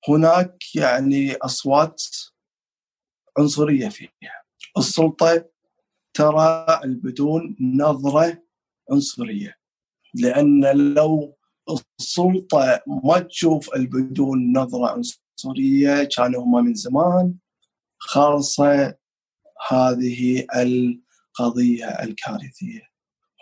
[0.09, 2.03] هناك يعني أصوات
[3.37, 4.43] عنصرية فيها.
[4.77, 5.45] السلطة
[6.13, 8.43] ترى البدون نظرة
[8.91, 9.55] عنصرية
[10.13, 11.37] لأن لو
[11.99, 17.33] السلطة ما تشوف البدون نظرة عنصرية كانوا هم من زمان
[17.99, 18.95] خالصه
[19.69, 22.81] هذه القضية الكارثية.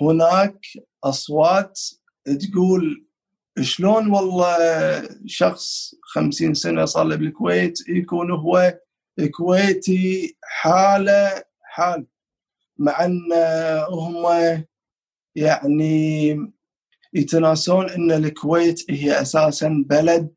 [0.02, 0.60] هناك
[1.04, 1.80] أصوات
[2.26, 3.06] تقول
[3.62, 4.58] شلون والله
[5.26, 8.80] شخص خمسين سنة صار له بالكويت يكون هو
[9.32, 12.06] كويتي حالة حال
[12.78, 13.20] مع أن
[13.90, 14.26] هم
[15.36, 16.54] يعني
[17.14, 20.34] يتناسون أن الكويت هي أساسا بلد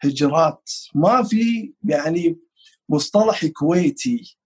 [0.00, 2.38] هجرات ما في يعني
[2.92, 4.38] مصطلح كويتي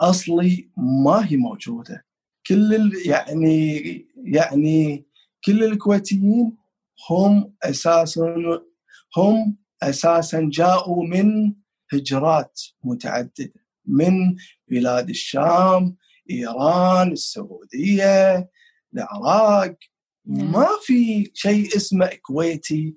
[0.00, 2.06] أصلي ما هي موجودة.
[2.46, 3.80] كل يعني
[4.16, 5.06] يعني
[5.44, 6.56] كل الكويتيين
[7.10, 8.34] هم أساسا
[9.16, 11.54] هم أساسا جاءوا من
[11.92, 13.66] هجرات متعددة.
[13.86, 14.36] من
[14.68, 15.96] بلاد الشام
[16.30, 18.50] إيران السعودية
[18.94, 19.76] العراق.
[20.26, 20.52] نعم.
[20.52, 22.94] ما في شيء اسمه كويتي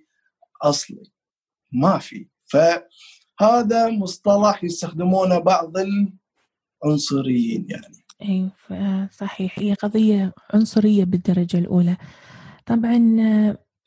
[0.61, 1.03] أصلي.
[1.71, 2.27] ما في.
[3.39, 5.73] فهذا مصطلح يستخدمونه بعض
[6.83, 11.97] العنصريين يعني ف- صحيح هي قضية عنصرية بالدرجة الأولى
[12.65, 12.97] طبعا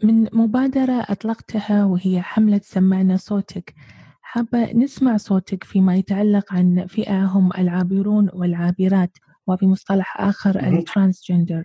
[0.04, 3.74] من مبادرة أطلقتها وهي حملة سمعنا صوتك
[4.22, 10.78] حابة نسمع صوتك فيما يتعلق عن فئة هم العابرون والعابرات وبمصطلح آخر مهم.
[10.78, 11.64] الترانسجندر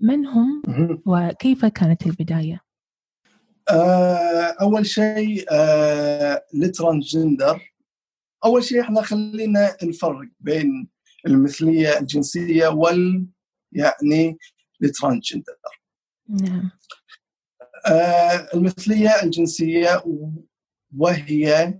[0.00, 0.62] من هم.
[1.06, 2.60] وكيف كانت البداية؟
[3.70, 6.42] آه، أول شيء آه،
[8.44, 10.88] أول شيء إحنا خلينا نفرق بين
[11.26, 13.26] المثلية الجنسية وال
[13.72, 14.38] يعني
[14.82, 15.54] الترانسجندر
[16.28, 16.70] نعم.
[17.86, 20.02] آه، المثلية الجنسية
[20.96, 21.74] وهي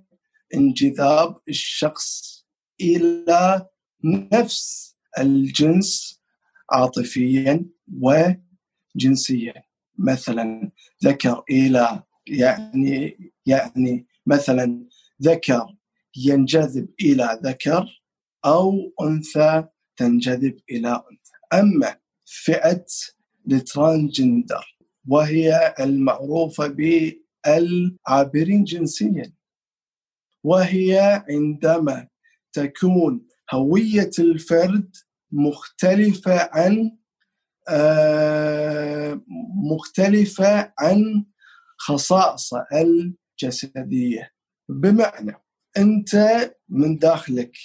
[0.55, 2.37] انجذاب الشخص
[2.81, 3.67] إلى
[4.05, 6.21] نفس الجنس
[6.73, 7.67] عاطفيا
[8.01, 9.63] وجنسيا.
[9.99, 10.71] مثلا
[11.05, 14.87] ذكر إلى يعني يعني مثلا
[15.23, 15.77] ذكر
[16.17, 18.03] ينجذب إلى ذكر
[18.45, 19.65] أو أنثى
[19.97, 21.61] تنجذب إلى أنثى.
[21.61, 22.87] أما فئة
[23.53, 24.77] الترانجندر
[25.09, 26.67] وهي المعروفة
[27.47, 29.33] بالعابرين جنسيا
[30.45, 32.09] وهي عندما
[32.53, 34.97] تكون هوية الفرد
[35.33, 36.97] مختلفة عن
[37.69, 39.21] آه،
[39.71, 41.25] مختلفة عن
[41.79, 44.33] خصائصه الجسدية
[44.69, 45.33] بمعنى
[45.77, 46.15] أنت
[46.69, 47.57] من داخلك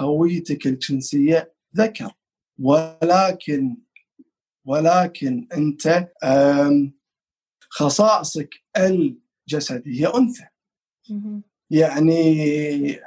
[0.00, 2.12] هويتك الجنسية ذكر
[2.58, 3.76] ولكن
[4.64, 6.92] ولكن أنت آم،
[7.70, 10.46] خصائصك الجسدية أنثى
[11.10, 11.42] مهم.
[11.70, 13.00] يعني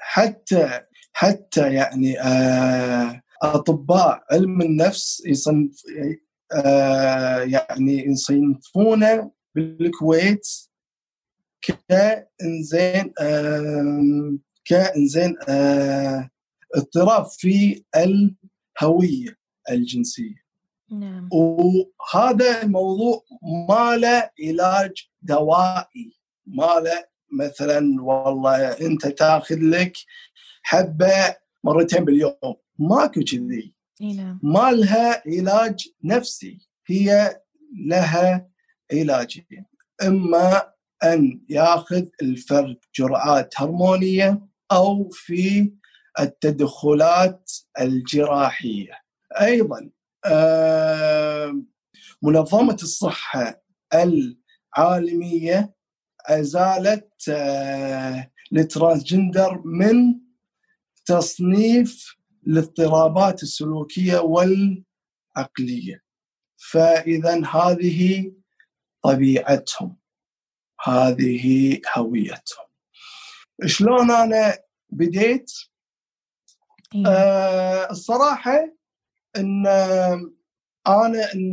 [0.00, 0.80] حتى
[1.12, 5.82] حتى يعني آه، أطباء علم النفس يصنف
[6.52, 10.46] آه، يعني يصنفونه بالكويت
[11.62, 13.12] كإنزين
[14.64, 16.30] كإنزين آه،
[16.74, 19.38] اضطراب في الهوية
[19.70, 20.48] الجنسية.
[20.90, 21.28] نعم.
[21.32, 23.24] وهذا الموضوع
[23.68, 26.18] ما له علاج دوائي.
[26.46, 29.92] ما له مثلا والله أنت تاخذ لك
[30.62, 32.56] حبة مرتين باليوم.
[32.78, 33.74] ماكو كذي.
[34.00, 34.40] نعم.
[34.42, 36.58] ما لها علاج نفسي.
[36.86, 37.36] هي
[37.86, 38.48] لها
[38.92, 39.64] علاجين
[40.02, 40.72] إما
[41.04, 45.72] أن ياخذ الفرد جرعات هرمونية أو في
[46.20, 48.92] التدخلات الجراحية.
[49.40, 49.90] أيضا
[50.26, 51.66] آم،
[52.22, 53.62] منظمة الصحة
[53.94, 55.74] العالمية
[56.26, 60.20] أزالت آه، الترانسجندر من
[61.06, 62.17] تصنيف
[62.48, 66.02] الاضطرابات السلوكية والعقلية.
[66.56, 68.32] فإذا هذه
[69.02, 69.96] طبيعتهم
[70.84, 72.66] هذه هويتهم.
[73.66, 74.58] شلون أنا
[74.90, 75.50] بديت؟
[76.94, 77.12] إي نعم.
[77.16, 78.74] آه الصراحة
[79.36, 79.66] إن
[80.86, 81.52] أنا إن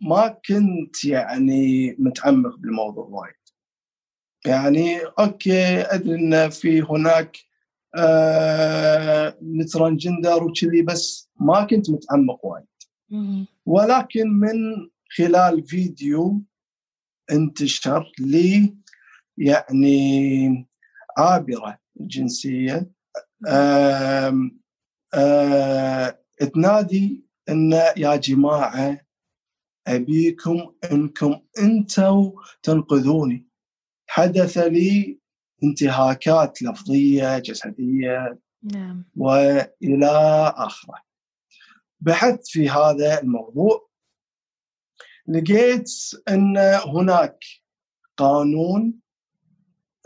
[0.00, 3.34] ما كنت يعني متعمق بالموضوع وايد.
[4.46, 7.36] يعني okay أدري إن في هناك
[7.94, 9.38] آه
[10.44, 12.66] وكذي بس ما كنت متعمق وايد.
[13.66, 14.54] ولكن من
[15.16, 16.42] خلال فيديو
[17.30, 18.74] انتشر لي
[19.38, 20.66] يعني
[21.18, 22.90] عابرة جنسية
[23.48, 24.60] آم،
[25.14, 26.18] آه،
[26.54, 29.00] تنادي إن يا جماعة
[29.86, 32.32] أبيكم إنكم أنتم
[32.62, 33.46] تنقذوني
[34.06, 35.18] حدث لي
[35.64, 40.10] انتهاكات لفظية جسدية نعم وإلى
[40.56, 40.94] آخره.
[42.00, 43.88] بحثت في هذا الموضوع
[45.28, 45.90] لقيت
[46.28, 47.38] أن هناك
[48.16, 48.94] قانون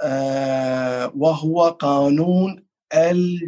[0.03, 3.40] آه، وهو قانون ال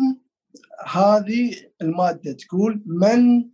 [0.87, 3.51] هذه المادة؟ تقول من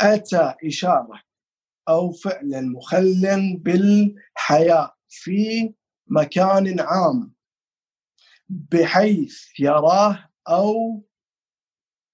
[0.00, 1.22] أتى إشارة
[1.88, 5.74] أو فعلا مخلا بالحياة في
[6.06, 7.32] مكان عام
[8.48, 11.02] بحيث يراه أو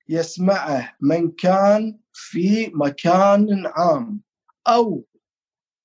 [0.08, 4.20] يسمعه من كان في مكان عام
[4.68, 5.04] أو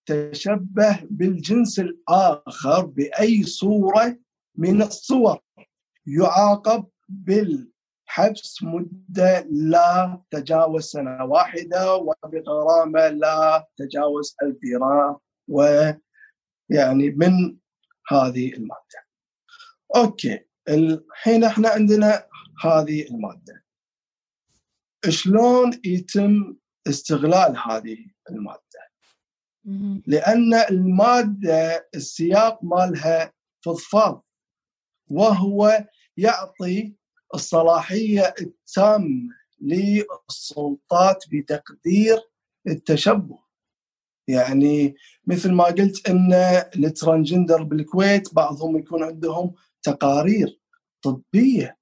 [0.05, 4.19] تشبه بالجنس الآخر بأي صورة
[4.55, 5.39] من الصور
[6.07, 17.57] يعاقب بالحبس مدة لا تجاوز سنة واحدة وبغرامة لا تجاوز ألف درهم ويعني من
[18.07, 19.05] هذه المادة.
[19.95, 20.39] أوكي
[20.69, 22.27] الحين إحنا عندنا
[22.63, 23.63] هذه المادة.
[25.09, 26.55] شلون يتم
[26.87, 27.97] استغلال هذه
[28.29, 28.59] المادة؟
[30.07, 33.33] لأن المادة السياق مالها
[33.65, 34.25] فضفاض
[35.11, 35.87] وهو
[36.17, 36.95] يعطي
[37.33, 39.29] الصلاحية التامة
[39.61, 42.17] للسلطات بتقدير
[42.67, 43.39] التشبه.
[44.27, 44.95] يعني
[45.27, 46.33] مثل ما قلت إن
[46.75, 49.53] الترانجندر بالكويت بعضهم يكون عندهم
[49.83, 50.59] تقارير
[51.01, 51.77] طبية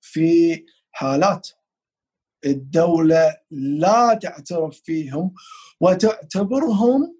[0.00, 1.48] في حالات
[2.46, 5.34] الدولة لا تعترف فيهم
[5.80, 7.16] وتعتبرهم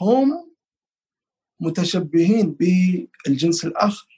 [0.00, 0.52] هم
[1.60, 4.15] متشبهين بالجنس الآخر.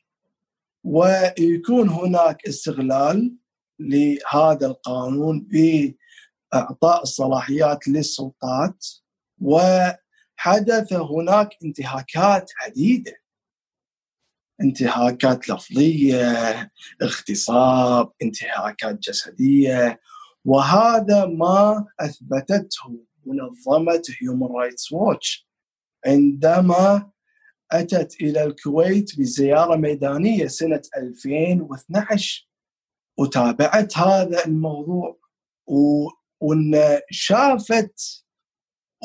[0.85, 3.35] ويكون هناك استغلال
[3.79, 8.87] لهذا القانون بإعطاء الصلاحيات للسلطات
[9.41, 13.17] وحدث هناك انتهاكات عديدة.
[14.61, 16.73] انتهاكات لفظية
[17.03, 20.01] اغتصاب انتهاكات جسدية
[20.45, 25.49] وهذا ما أثبتته منظمة هيومن رايتس ووتش
[26.07, 27.11] عندما
[27.73, 32.49] أتت إلى الكويت بزيارة ميدانية سنة 2012
[33.19, 35.19] وتابعت هذا الموضوع
[36.41, 38.25] وإن شافت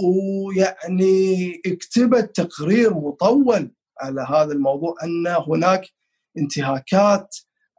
[0.04, 5.90] ويعني اكتبت تقرير مطول على هذا الموضوع أن هناك
[6.38, 7.36] انتهاكات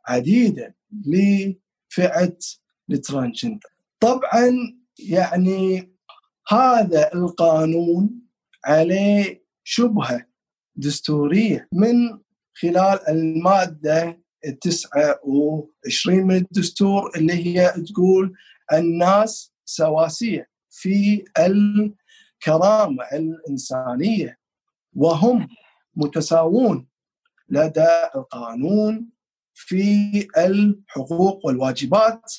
[0.07, 0.77] عديدة
[1.07, 2.39] لفئة
[2.91, 3.69] الترانجندر.
[4.01, 4.51] طبعا
[4.99, 5.95] يعني
[6.49, 8.11] هذا القانون
[8.65, 10.27] عليه شبهة
[10.77, 12.19] دستورية من
[12.55, 18.33] خلال المادة التسعة وعشرين من الدستور اللي هي تقول
[18.73, 24.39] الناس سواسية في الكرامة الإنسانية
[24.95, 25.49] وهم
[25.97, 26.87] متساوون
[27.49, 29.09] لدى القانون
[29.55, 32.33] في الحقوق والواجبات.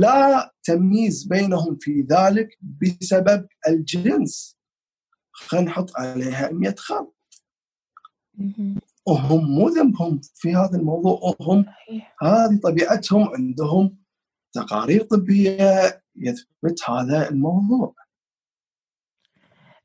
[0.00, 4.58] لا تمييز بينهم في ذلك بسبب الجنس.
[5.32, 7.21] خلينا نحط عليها 100 خط.
[9.06, 11.64] وهم مو ذنبهم في هذا الموضوع وهم
[12.22, 13.96] هذه طبيعتهم عندهم
[14.52, 17.94] تقارير طبية يثبت هذا الموضوع.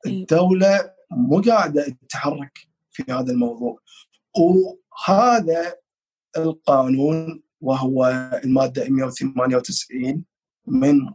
[0.05, 2.57] الدولة مو قاعدة تتحرك
[2.91, 3.79] في هذا الموضوع
[4.37, 5.75] وهذا
[6.37, 8.05] القانون وهو
[8.43, 10.23] المادة 198
[10.67, 11.13] من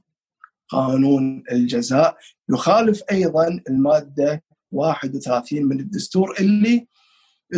[0.68, 2.16] قانون الجزاء
[2.48, 6.88] يخالف أيضا المادة 31 من الدستور اللي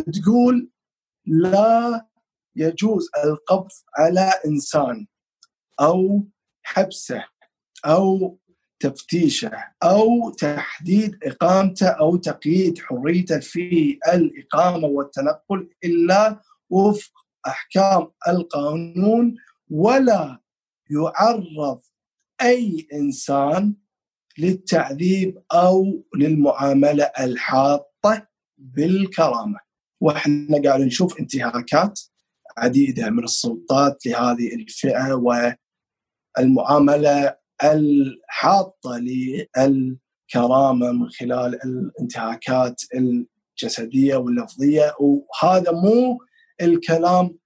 [0.00, 0.70] تقول
[1.26, 2.06] لا
[2.56, 5.06] يجوز القبض على إنسان
[5.80, 6.26] أو
[6.62, 7.24] حبسه
[7.86, 8.38] أو
[8.80, 16.40] تفتيشه أو تحديد إقامته أو تقييد حريته في الإقامة والتنقل إلا
[16.70, 17.12] وفق
[17.46, 19.34] أحكام القانون
[19.70, 20.38] ولا
[20.90, 21.80] يعرض
[22.42, 23.74] أي إنسان
[24.38, 28.26] للتعذيب أو للمعاملة الحاطة
[28.58, 29.58] بالكرامة.
[30.00, 32.00] وإحنا قاعد نشوف انتهاكات
[32.58, 35.12] عديدة من السلطات لهذه الفئة
[36.38, 44.94] والمعاملة الحاطة للكرامة من خلال الانتهاكات الجسدية واللفظية.
[45.00, 46.18] وهذا مو
[46.62, 47.38] الكلام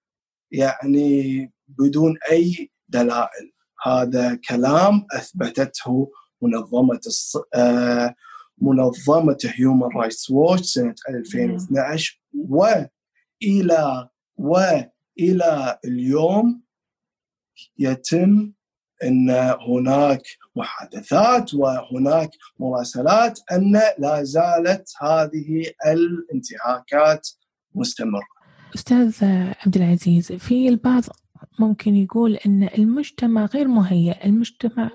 [0.52, 3.52] يعني بدون أي دلائل.
[3.86, 6.10] هذا كلام أثبتته
[6.42, 7.00] منظمة
[8.60, 12.90] منظمة هيومن رايتس ووتش سنة 2012 والى
[14.36, 16.62] والى اليوم
[17.78, 18.52] يتم
[19.04, 19.30] أن
[19.68, 20.22] هناك
[20.56, 27.28] محادثات وهناك مراسلات أن لا زالت هذه الانتهاكات
[27.74, 28.38] مستمرة.
[28.74, 29.24] أستاذ
[29.66, 31.02] عبد العزيز في البعض
[31.58, 34.90] ممكن يقول أن المجتمع غير مهيأ المجتمع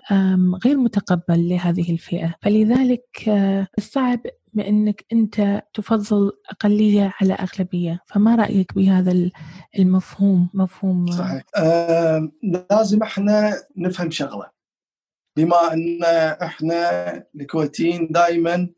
[0.65, 2.35] غير متقبل لهذه الفئة.
[2.41, 3.31] فلذلك
[3.79, 4.19] صعب
[4.53, 8.03] بأنك أنت تفضل أقلية على أغلبية.
[8.07, 9.31] فما رأيك بهذا
[9.79, 11.43] المفهوم؟ مفهوم صحيح.
[11.55, 12.31] آه
[12.71, 14.49] لازم إحنا نفهم شغلة.
[15.37, 16.03] بما أن
[16.43, 18.69] إحنا الكويتيين دائما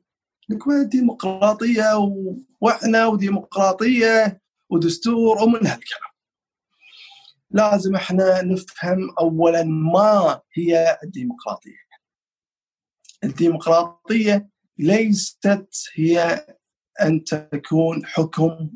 [0.52, 1.84] الكويت ديمقراطية
[2.62, 6.15] وإحنا وديمقراطية ودستور ومن هالكلام.
[7.52, 11.86] لازم إحنا نفهم اولا ما هي الديمقراطية.
[13.24, 16.46] الديمقراطية ليست هي
[17.02, 18.72] أن تكون حكم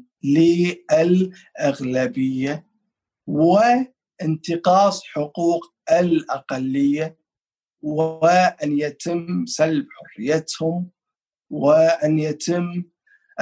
[1.59, 2.67] للأغلبية
[3.27, 7.17] وانتقاص حقوق الأقلية
[7.81, 10.89] وأن يتم سلب حريتهم
[11.49, 12.83] وأن يتم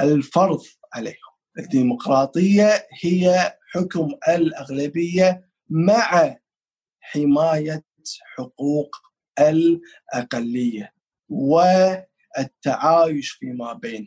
[0.00, 0.62] الفرض
[0.94, 1.27] عليهم.
[1.58, 6.36] الديمقراطية هي حكم الأغلبية مع
[7.00, 7.84] حماية
[8.36, 8.96] حقوق
[9.40, 10.92] الأقلية
[11.28, 14.06] والتعايش فيما بينهم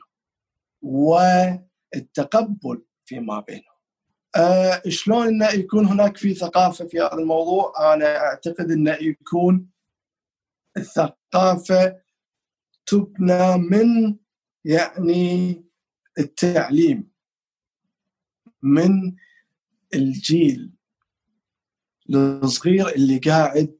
[0.82, 3.64] والتقبل فيما بينهم.
[4.36, 9.70] أه شلون انه يكون هناك في ثقافة في هذا الموضوع؟ أنا أعتقد انه يكون
[10.78, 12.02] الثقافة
[12.86, 14.18] تبنى من
[14.66, 15.64] يعني
[16.20, 17.11] التعليم
[18.64, 19.16] من
[19.94, 20.72] الجيل
[22.10, 23.78] الصغير اللي قاعد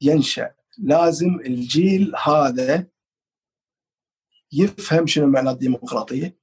[0.00, 0.54] ينشأ.
[0.78, 2.86] لازم الجيل هذا
[4.52, 6.36] يفهم شنو معنى الديمقراطية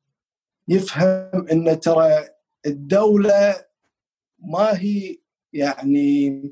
[0.67, 2.29] يفهم إن ترى
[2.65, 3.65] الدولة
[4.39, 5.17] ما هي
[5.53, 6.43] يعني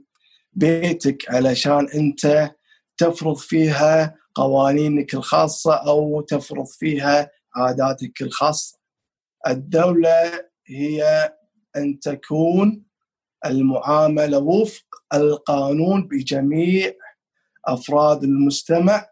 [0.54, 2.52] بيتك علشان أنت
[2.98, 8.80] تفرض فيها قوانينك الخاصة أو تفرض فيها عاداتك الخاصة.
[9.48, 11.32] الدولة هي
[11.76, 12.84] أن تكون
[13.46, 16.94] المعاملة وفق القانون بجميع
[17.66, 19.08] أفراد المجتمع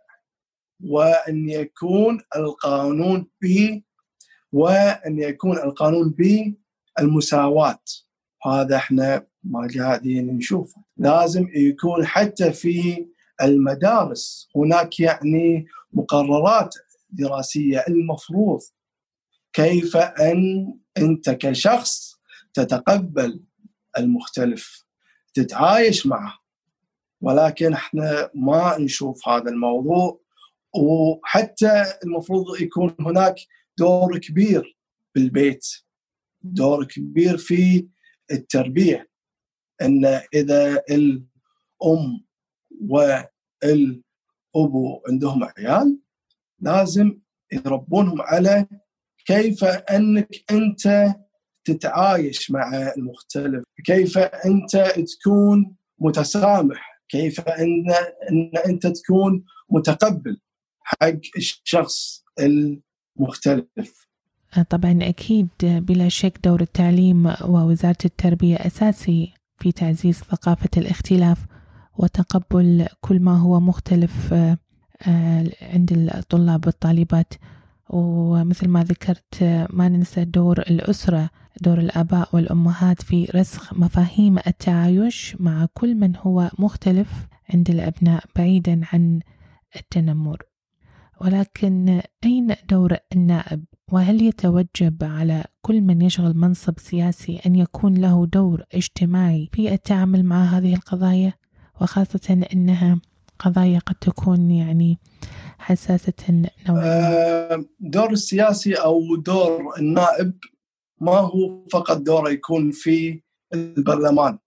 [0.84, 3.82] وأن يكون القانون ب
[4.52, 6.16] وأن يكون القانون
[6.98, 7.84] بالمساواة.
[8.46, 10.84] هذا إحنا ما قاعدين نشوفه.
[10.98, 13.08] لازم يكون حتى في
[13.42, 14.50] المدارس.
[14.56, 16.76] هناك يعني مقررات
[17.10, 17.86] دراسية.
[17.88, 18.60] المفروض
[19.54, 22.20] كيف أن أنت كشخص
[22.54, 23.44] تتقبل
[23.98, 24.86] المختلف
[25.34, 26.40] تتعايش معه.
[27.22, 30.20] ولكن إحنا ما نشوف هذا الموضوع
[30.76, 33.36] وحتى المفروض يكون هناك
[33.78, 34.78] دور كبير
[35.16, 35.66] بالبيت
[36.42, 37.88] دور كبير في
[38.32, 39.10] التربية.
[39.82, 42.26] إن إذا الأم
[42.82, 44.02] والأبو
[45.10, 46.00] عندهم عيال
[46.60, 47.20] لازم
[47.52, 48.68] يربونهم على
[49.30, 51.16] كيف أنك أنت
[51.66, 57.86] تتعايش مع المختلف؟ كيف أنت تكون متسامح؟ كيف أن
[58.32, 60.38] أن أنت تكون متقبل
[60.84, 64.08] حق الشخص المختلف؟
[64.70, 71.46] طبعا أكيد بلا شك دور التعليم ووزارة التربية أساسي في تعزيز ثقافة الاختلاف
[71.98, 74.58] وتقبل كل ما هو مختلف آه،
[75.62, 77.34] عند الطلاب والطالبات.
[77.90, 81.30] ومثل ما ذكرت ما ننسى دور الأسرة
[81.62, 88.82] دور الآباء والأمهات في رسخ مفاهيم التعايش مع كل من هو مختلف عند الأبناء بعيدا
[88.94, 89.20] عن
[89.76, 90.42] التنمر.
[91.22, 98.26] ولكن أين دور النائب؟ وهل يتوجب على كل من يشغل منصب سياسي أن يكون له
[98.26, 101.34] دور اجتماعي في التعامل مع هذه القضايا؟
[101.82, 103.02] وخاصة أنها
[103.40, 105.00] قضايا قد تكون يعني
[105.60, 106.14] حساسة
[106.68, 110.40] نوعا دور السياسي أو دور النائب
[111.02, 113.22] ما هو فقط دوره يكون في
[113.54, 114.38] البرلمان.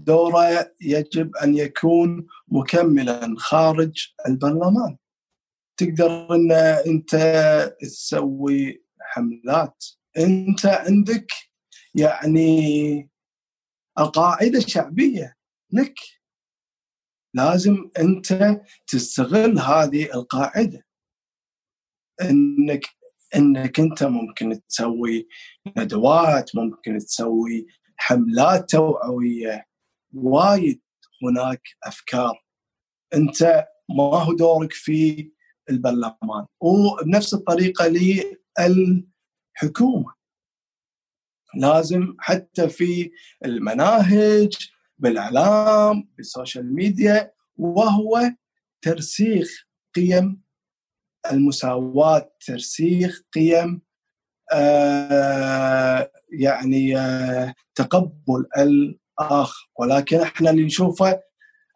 [0.00, 4.96] دوره يجب أن يكون مكملا خارج البرلمان.
[5.76, 6.52] تقدر أن
[6.86, 7.16] أنت
[7.80, 9.84] تسوي حملات.
[10.18, 11.32] أنت عندك
[11.94, 13.10] يعني
[13.98, 15.36] القاعدة شعبية
[15.72, 15.94] لك.
[17.36, 20.86] لازم انت تستغل هذه القاعدة.
[22.22, 22.86] انك
[23.36, 25.28] انك انت ممكن تسوي
[25.76, 27.66] ندوات ممكن تسوي
[27.96, 29.66] حملات توعوية.
[30.14, 30.80] وايد
[31.22, 32.44] هناك أفكار.
[33.14, 35.30] انت ما هو دورك في
[35.70, 36.46] البرلمان.
[36.60, 37.86] وبنفس الطريقة
[38.58, 40.16] للحكومه
[41.56, 43.10] لازم حتى في
[43.44, 48.20] المناهج بالإعلام بالسوشيال ميديا وهو
[48.82, 50.42] ترسيخ قيم
[51.32, 53.82] المساواة ترسيخ قيم
[54.52, 59.70] آه يعني آه تقبل الآخر.
[59.78, 61.20] ولكن إحنا اللي نشوفه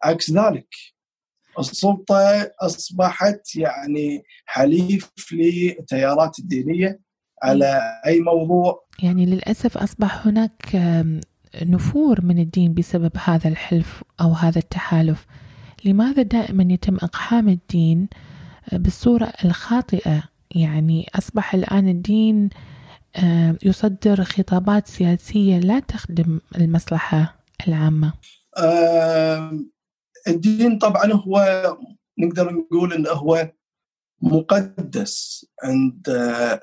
[0.03, 0.67] عكس ذلك.
[1.59, 6.99] السلطة أصبحت يعني حليف للتيارات الدينية
[7.43, 8.85] على أي موضوع.
[9.03, 10.75] يعني للأسف أصبح هناك
[11.61, 15.25] نفور من الدين بسبب هذا الحلف أو هذا التحالف.
[15.85, 18.07] لماذا دائما يتم إقحام الدين
[18.71, 20.23] بالصورة الخاطئة؟
[20.55, 22.49] يعني أصبح الآن الدين
[23.63, 28.13] يصدر خطابات سياسية لا تخدم المصلحة العامة.
[30.27, 31.65] الدين طبعا هو
[32.19, 33.51] نقدر نقول إنه هو
[34.21, 36.09] مقدس عند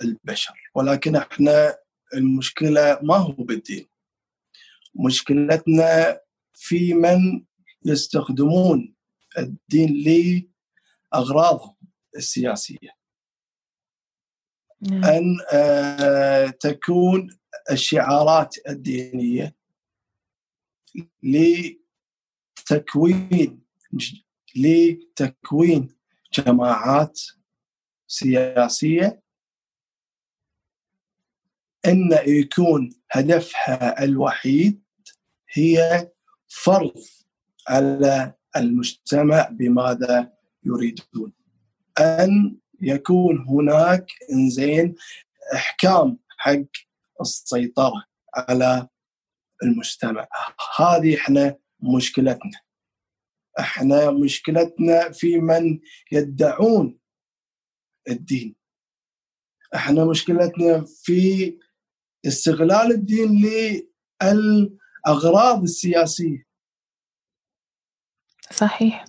[0.02, 1.74] البشر ولكن إحنا
[2.14, 3.86] المشكلة ما هو بالدين.
[4.98, 6.20] مشكلتنا
[6.52, 7.44] في من
[7.84, 8.94] يستخدمون
[9.38, 10.44] الدين
[11.12, 11.76] لأغراضهم
[12.16, 12.98] السياسية
[14.80, 15.04] نعم.
[15.04, 17.38] أن آه، تكون
[17.70, 19.56] الشعارات الدينية
[22.62, 23.62] لتكوين
[24.56, 25.96] لتكوين
[26.32, 27.20] جماعات
[28.06, 29.22] سياسية
[31.86, 34.87] إن يكون هدفها الوحيد
[35.58, 36.10] هي
[36.48, 36.94] فرض
[37.68, 40.32] على المجتمع بماذا
[40.64, 41.32] يريدون.
[41.98, 44.94] أن يكون هناك إنزين
[45.54, 46.64] إحكام حق
[47.20, 48.04] السيطرة
[48.34, 48.88] على
[49.62, 50.28] المجتمع.
[50.78, 52.60] هذه إحنا مشكلتنا.
[53.58, 55.80] إحنا مشكلتنا في من
[56.12, 56.98] يدعون
[58.08, 58.56] الدين.
[59.74, 61.58] إحنا مشكلتنا في
[62.26, 63.42] استغلال الدين
[65.08, 66.44] للاغراض السياسية.
[68.50, 69.04] صحيح.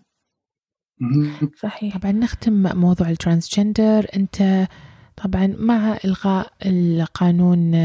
[1.62, 1.98] صحيح.
[1.98, 4.08] طبعا نختم موضوع الترانسجندر.
[4.16, 4.68] أنت
[5.18, 7.76] طبعا مع إلغاء القانون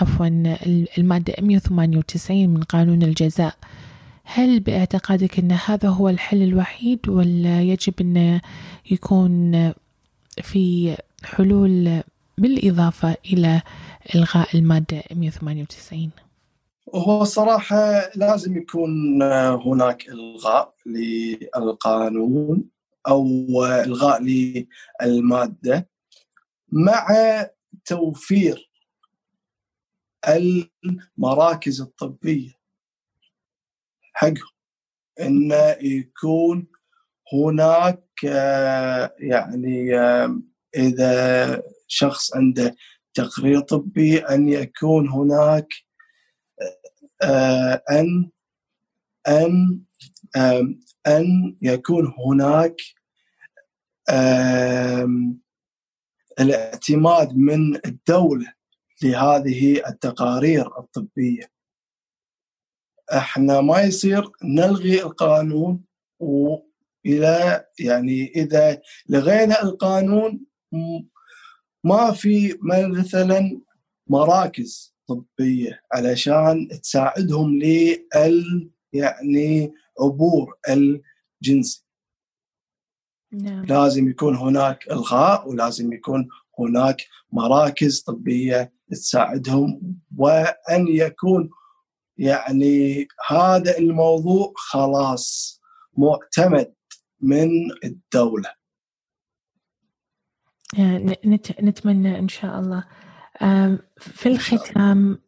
[0.00, 0.26] عفوا
[0.98, 3.56] المادة 198 من قانون الجزاء
[4.24, 8.40] هل باعتقادك أن هذا هو الحل الوحيد ولا يجب أن
[8.90, 9.72] يكون
[10.42, 12.02] في حلول
[12.38, 13.62] بالإضافة إلى
[14.14, 16.10] إلغاء المادة 198
[16.94, 19.22] هو صراحة لازم يكون
[19.52, 22.70] هناك إلغاء للقانون
[23.08, 23.24] أو
[23.64, 24.22] إلغاء
[25.02, 25.88] للمادة
[26.68, 27.06] مع
[27.84, 28.70] توفير
[30.28, 32.52] المراكز الطبية.
[34.12, 34.52] حقهم
[35.20, 36.66] أن يكون
[37.32, 38.22] هناك
[39.18, 39.96] يعني
[40.76, 42.76] إذا شخص عنده
[43.14, 45.68] تقرير طبي أن يكون هناك
[47.22, 48.30] آه، أن
[49.28, 49.82] أن
[51.06, 52.76] أن يكون هناك
[56.40, 58.52] الاعتماد من الدولة
[59.02, 61.52] لهذه التقارير الطبية.
[63.12, 65.84] إحنا ما يصير نلغي القانون
[66.20, 70.40] والى يعني إذا لغينا القانون
[71.84, 73.60] ما في مثلا
[74.06, 81.86] مراكز طبية علشان تساعدهم لل يعني عبور الجنسي
[83.32, 83.64] نعم.
[83.64, 86.28] لازم يكون هناك إلغاء ولازم يكون
[86.58, 91.50] هناك مراكز طبية تساعدهم وأن يكون
[92.18, 95.60] يعني هذا الموضوع خلاص
[95.96, 96.74] معتمد
[97.20, 97.50] من
[97.84, 98.52] الدولة
[101.62, 102.84] نتمنى إن شاء الله
[103.98, 105.18] في الختام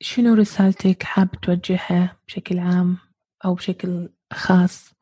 [0.00, 2.98] شنو رسالتك حاب توجهها بشكل عام
[3.44, 4.92] أو بشكل خاص؟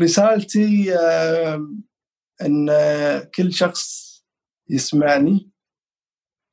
[0.00, 0.94] رسالتي
[2.42, 2.70] أن
[3.34, 4.12] كل شخص
[4.70, 5.50] يسمعني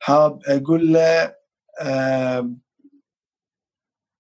[0.02, 1.36] حاب أقول له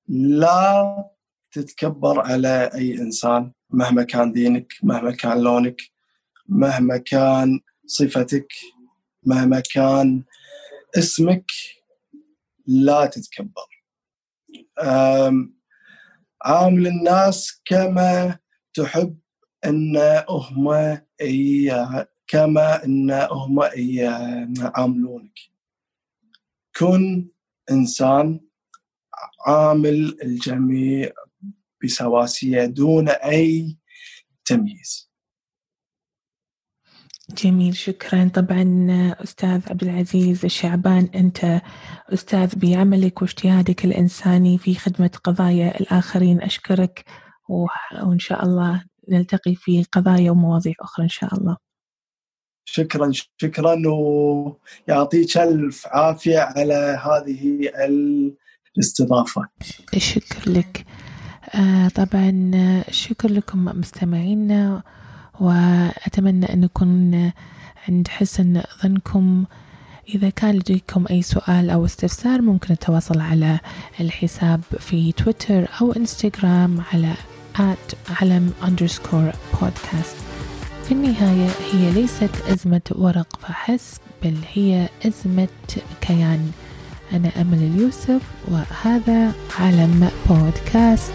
[0.07, 1.09] لا
[1.51, 5.81] تتكبر على أي إنسان مهما كان دينك مهما كان لونك
[6.47, 8.47] مهما كان صفتك
[9.23, 10.23] مهما كان
[10.97, 11.51] اسمك
[12.67, 13.83] لا تتكبر.
[16.41, 18.39] عامل الناس كما
[18.73, 19.19] تحب
[19.65, 19.97] إن
[20.29, 20.97] هم
[22.27, 25.39] كما إن هم يعاملونك
[26.77, 27.29] كن
[27.71, 28.39] إنسان
[29.47, 31.11] عامل الجميع
[31.83, 33.77] بسواسية دون أي
[34.45, 35.08] تمييز.
[37.37, 38.29] جميل شكرا.
[38.33, 38.87] طبعا
[39.23, 41.61] أستاذ عبد العزيز الشعبان أنت
[42.13, 46.41] أستاذ بعملك واجتهادك الإنساني في خدمة قضايا الآخرين.
[46.41, 47.05] أشكرك
[47.49, 51.57] وإن شاء الله نلتقي في قضايا ومواضيع أخرى إن شاء الله.
[52.65, 57.71] شكرا شكرا ويعطيك ألف عافية على هذه
[58.77, 59.47] الاستضافة.
[59.93, 60.85] الشكر لك.
[61.55, 62.51] آه طبعا
[62.91, 64.83] شكر لكم مستمعينا.
[65.39, 67.31] وأتمنى أن نكون
[67.87, 69.45] عند حسن ظنكم.
[70.15, 73.59] إذا كان لديكم أي سؤال أو استفسار ممكن التواصل على
[73.99, 77.13] الحساب في تويتر أو إنستغرام على
[78.09, 78.53] علم
[79.53, 80.15] podcast.
[80.85, 85.47] في النهاية هي ليست أزمة ورق فحسب بل هي أزمة
[86.01, 86.51] كيان.
[87.13, 91.13] أنا أمل اليوسف وهذا علم بودكاست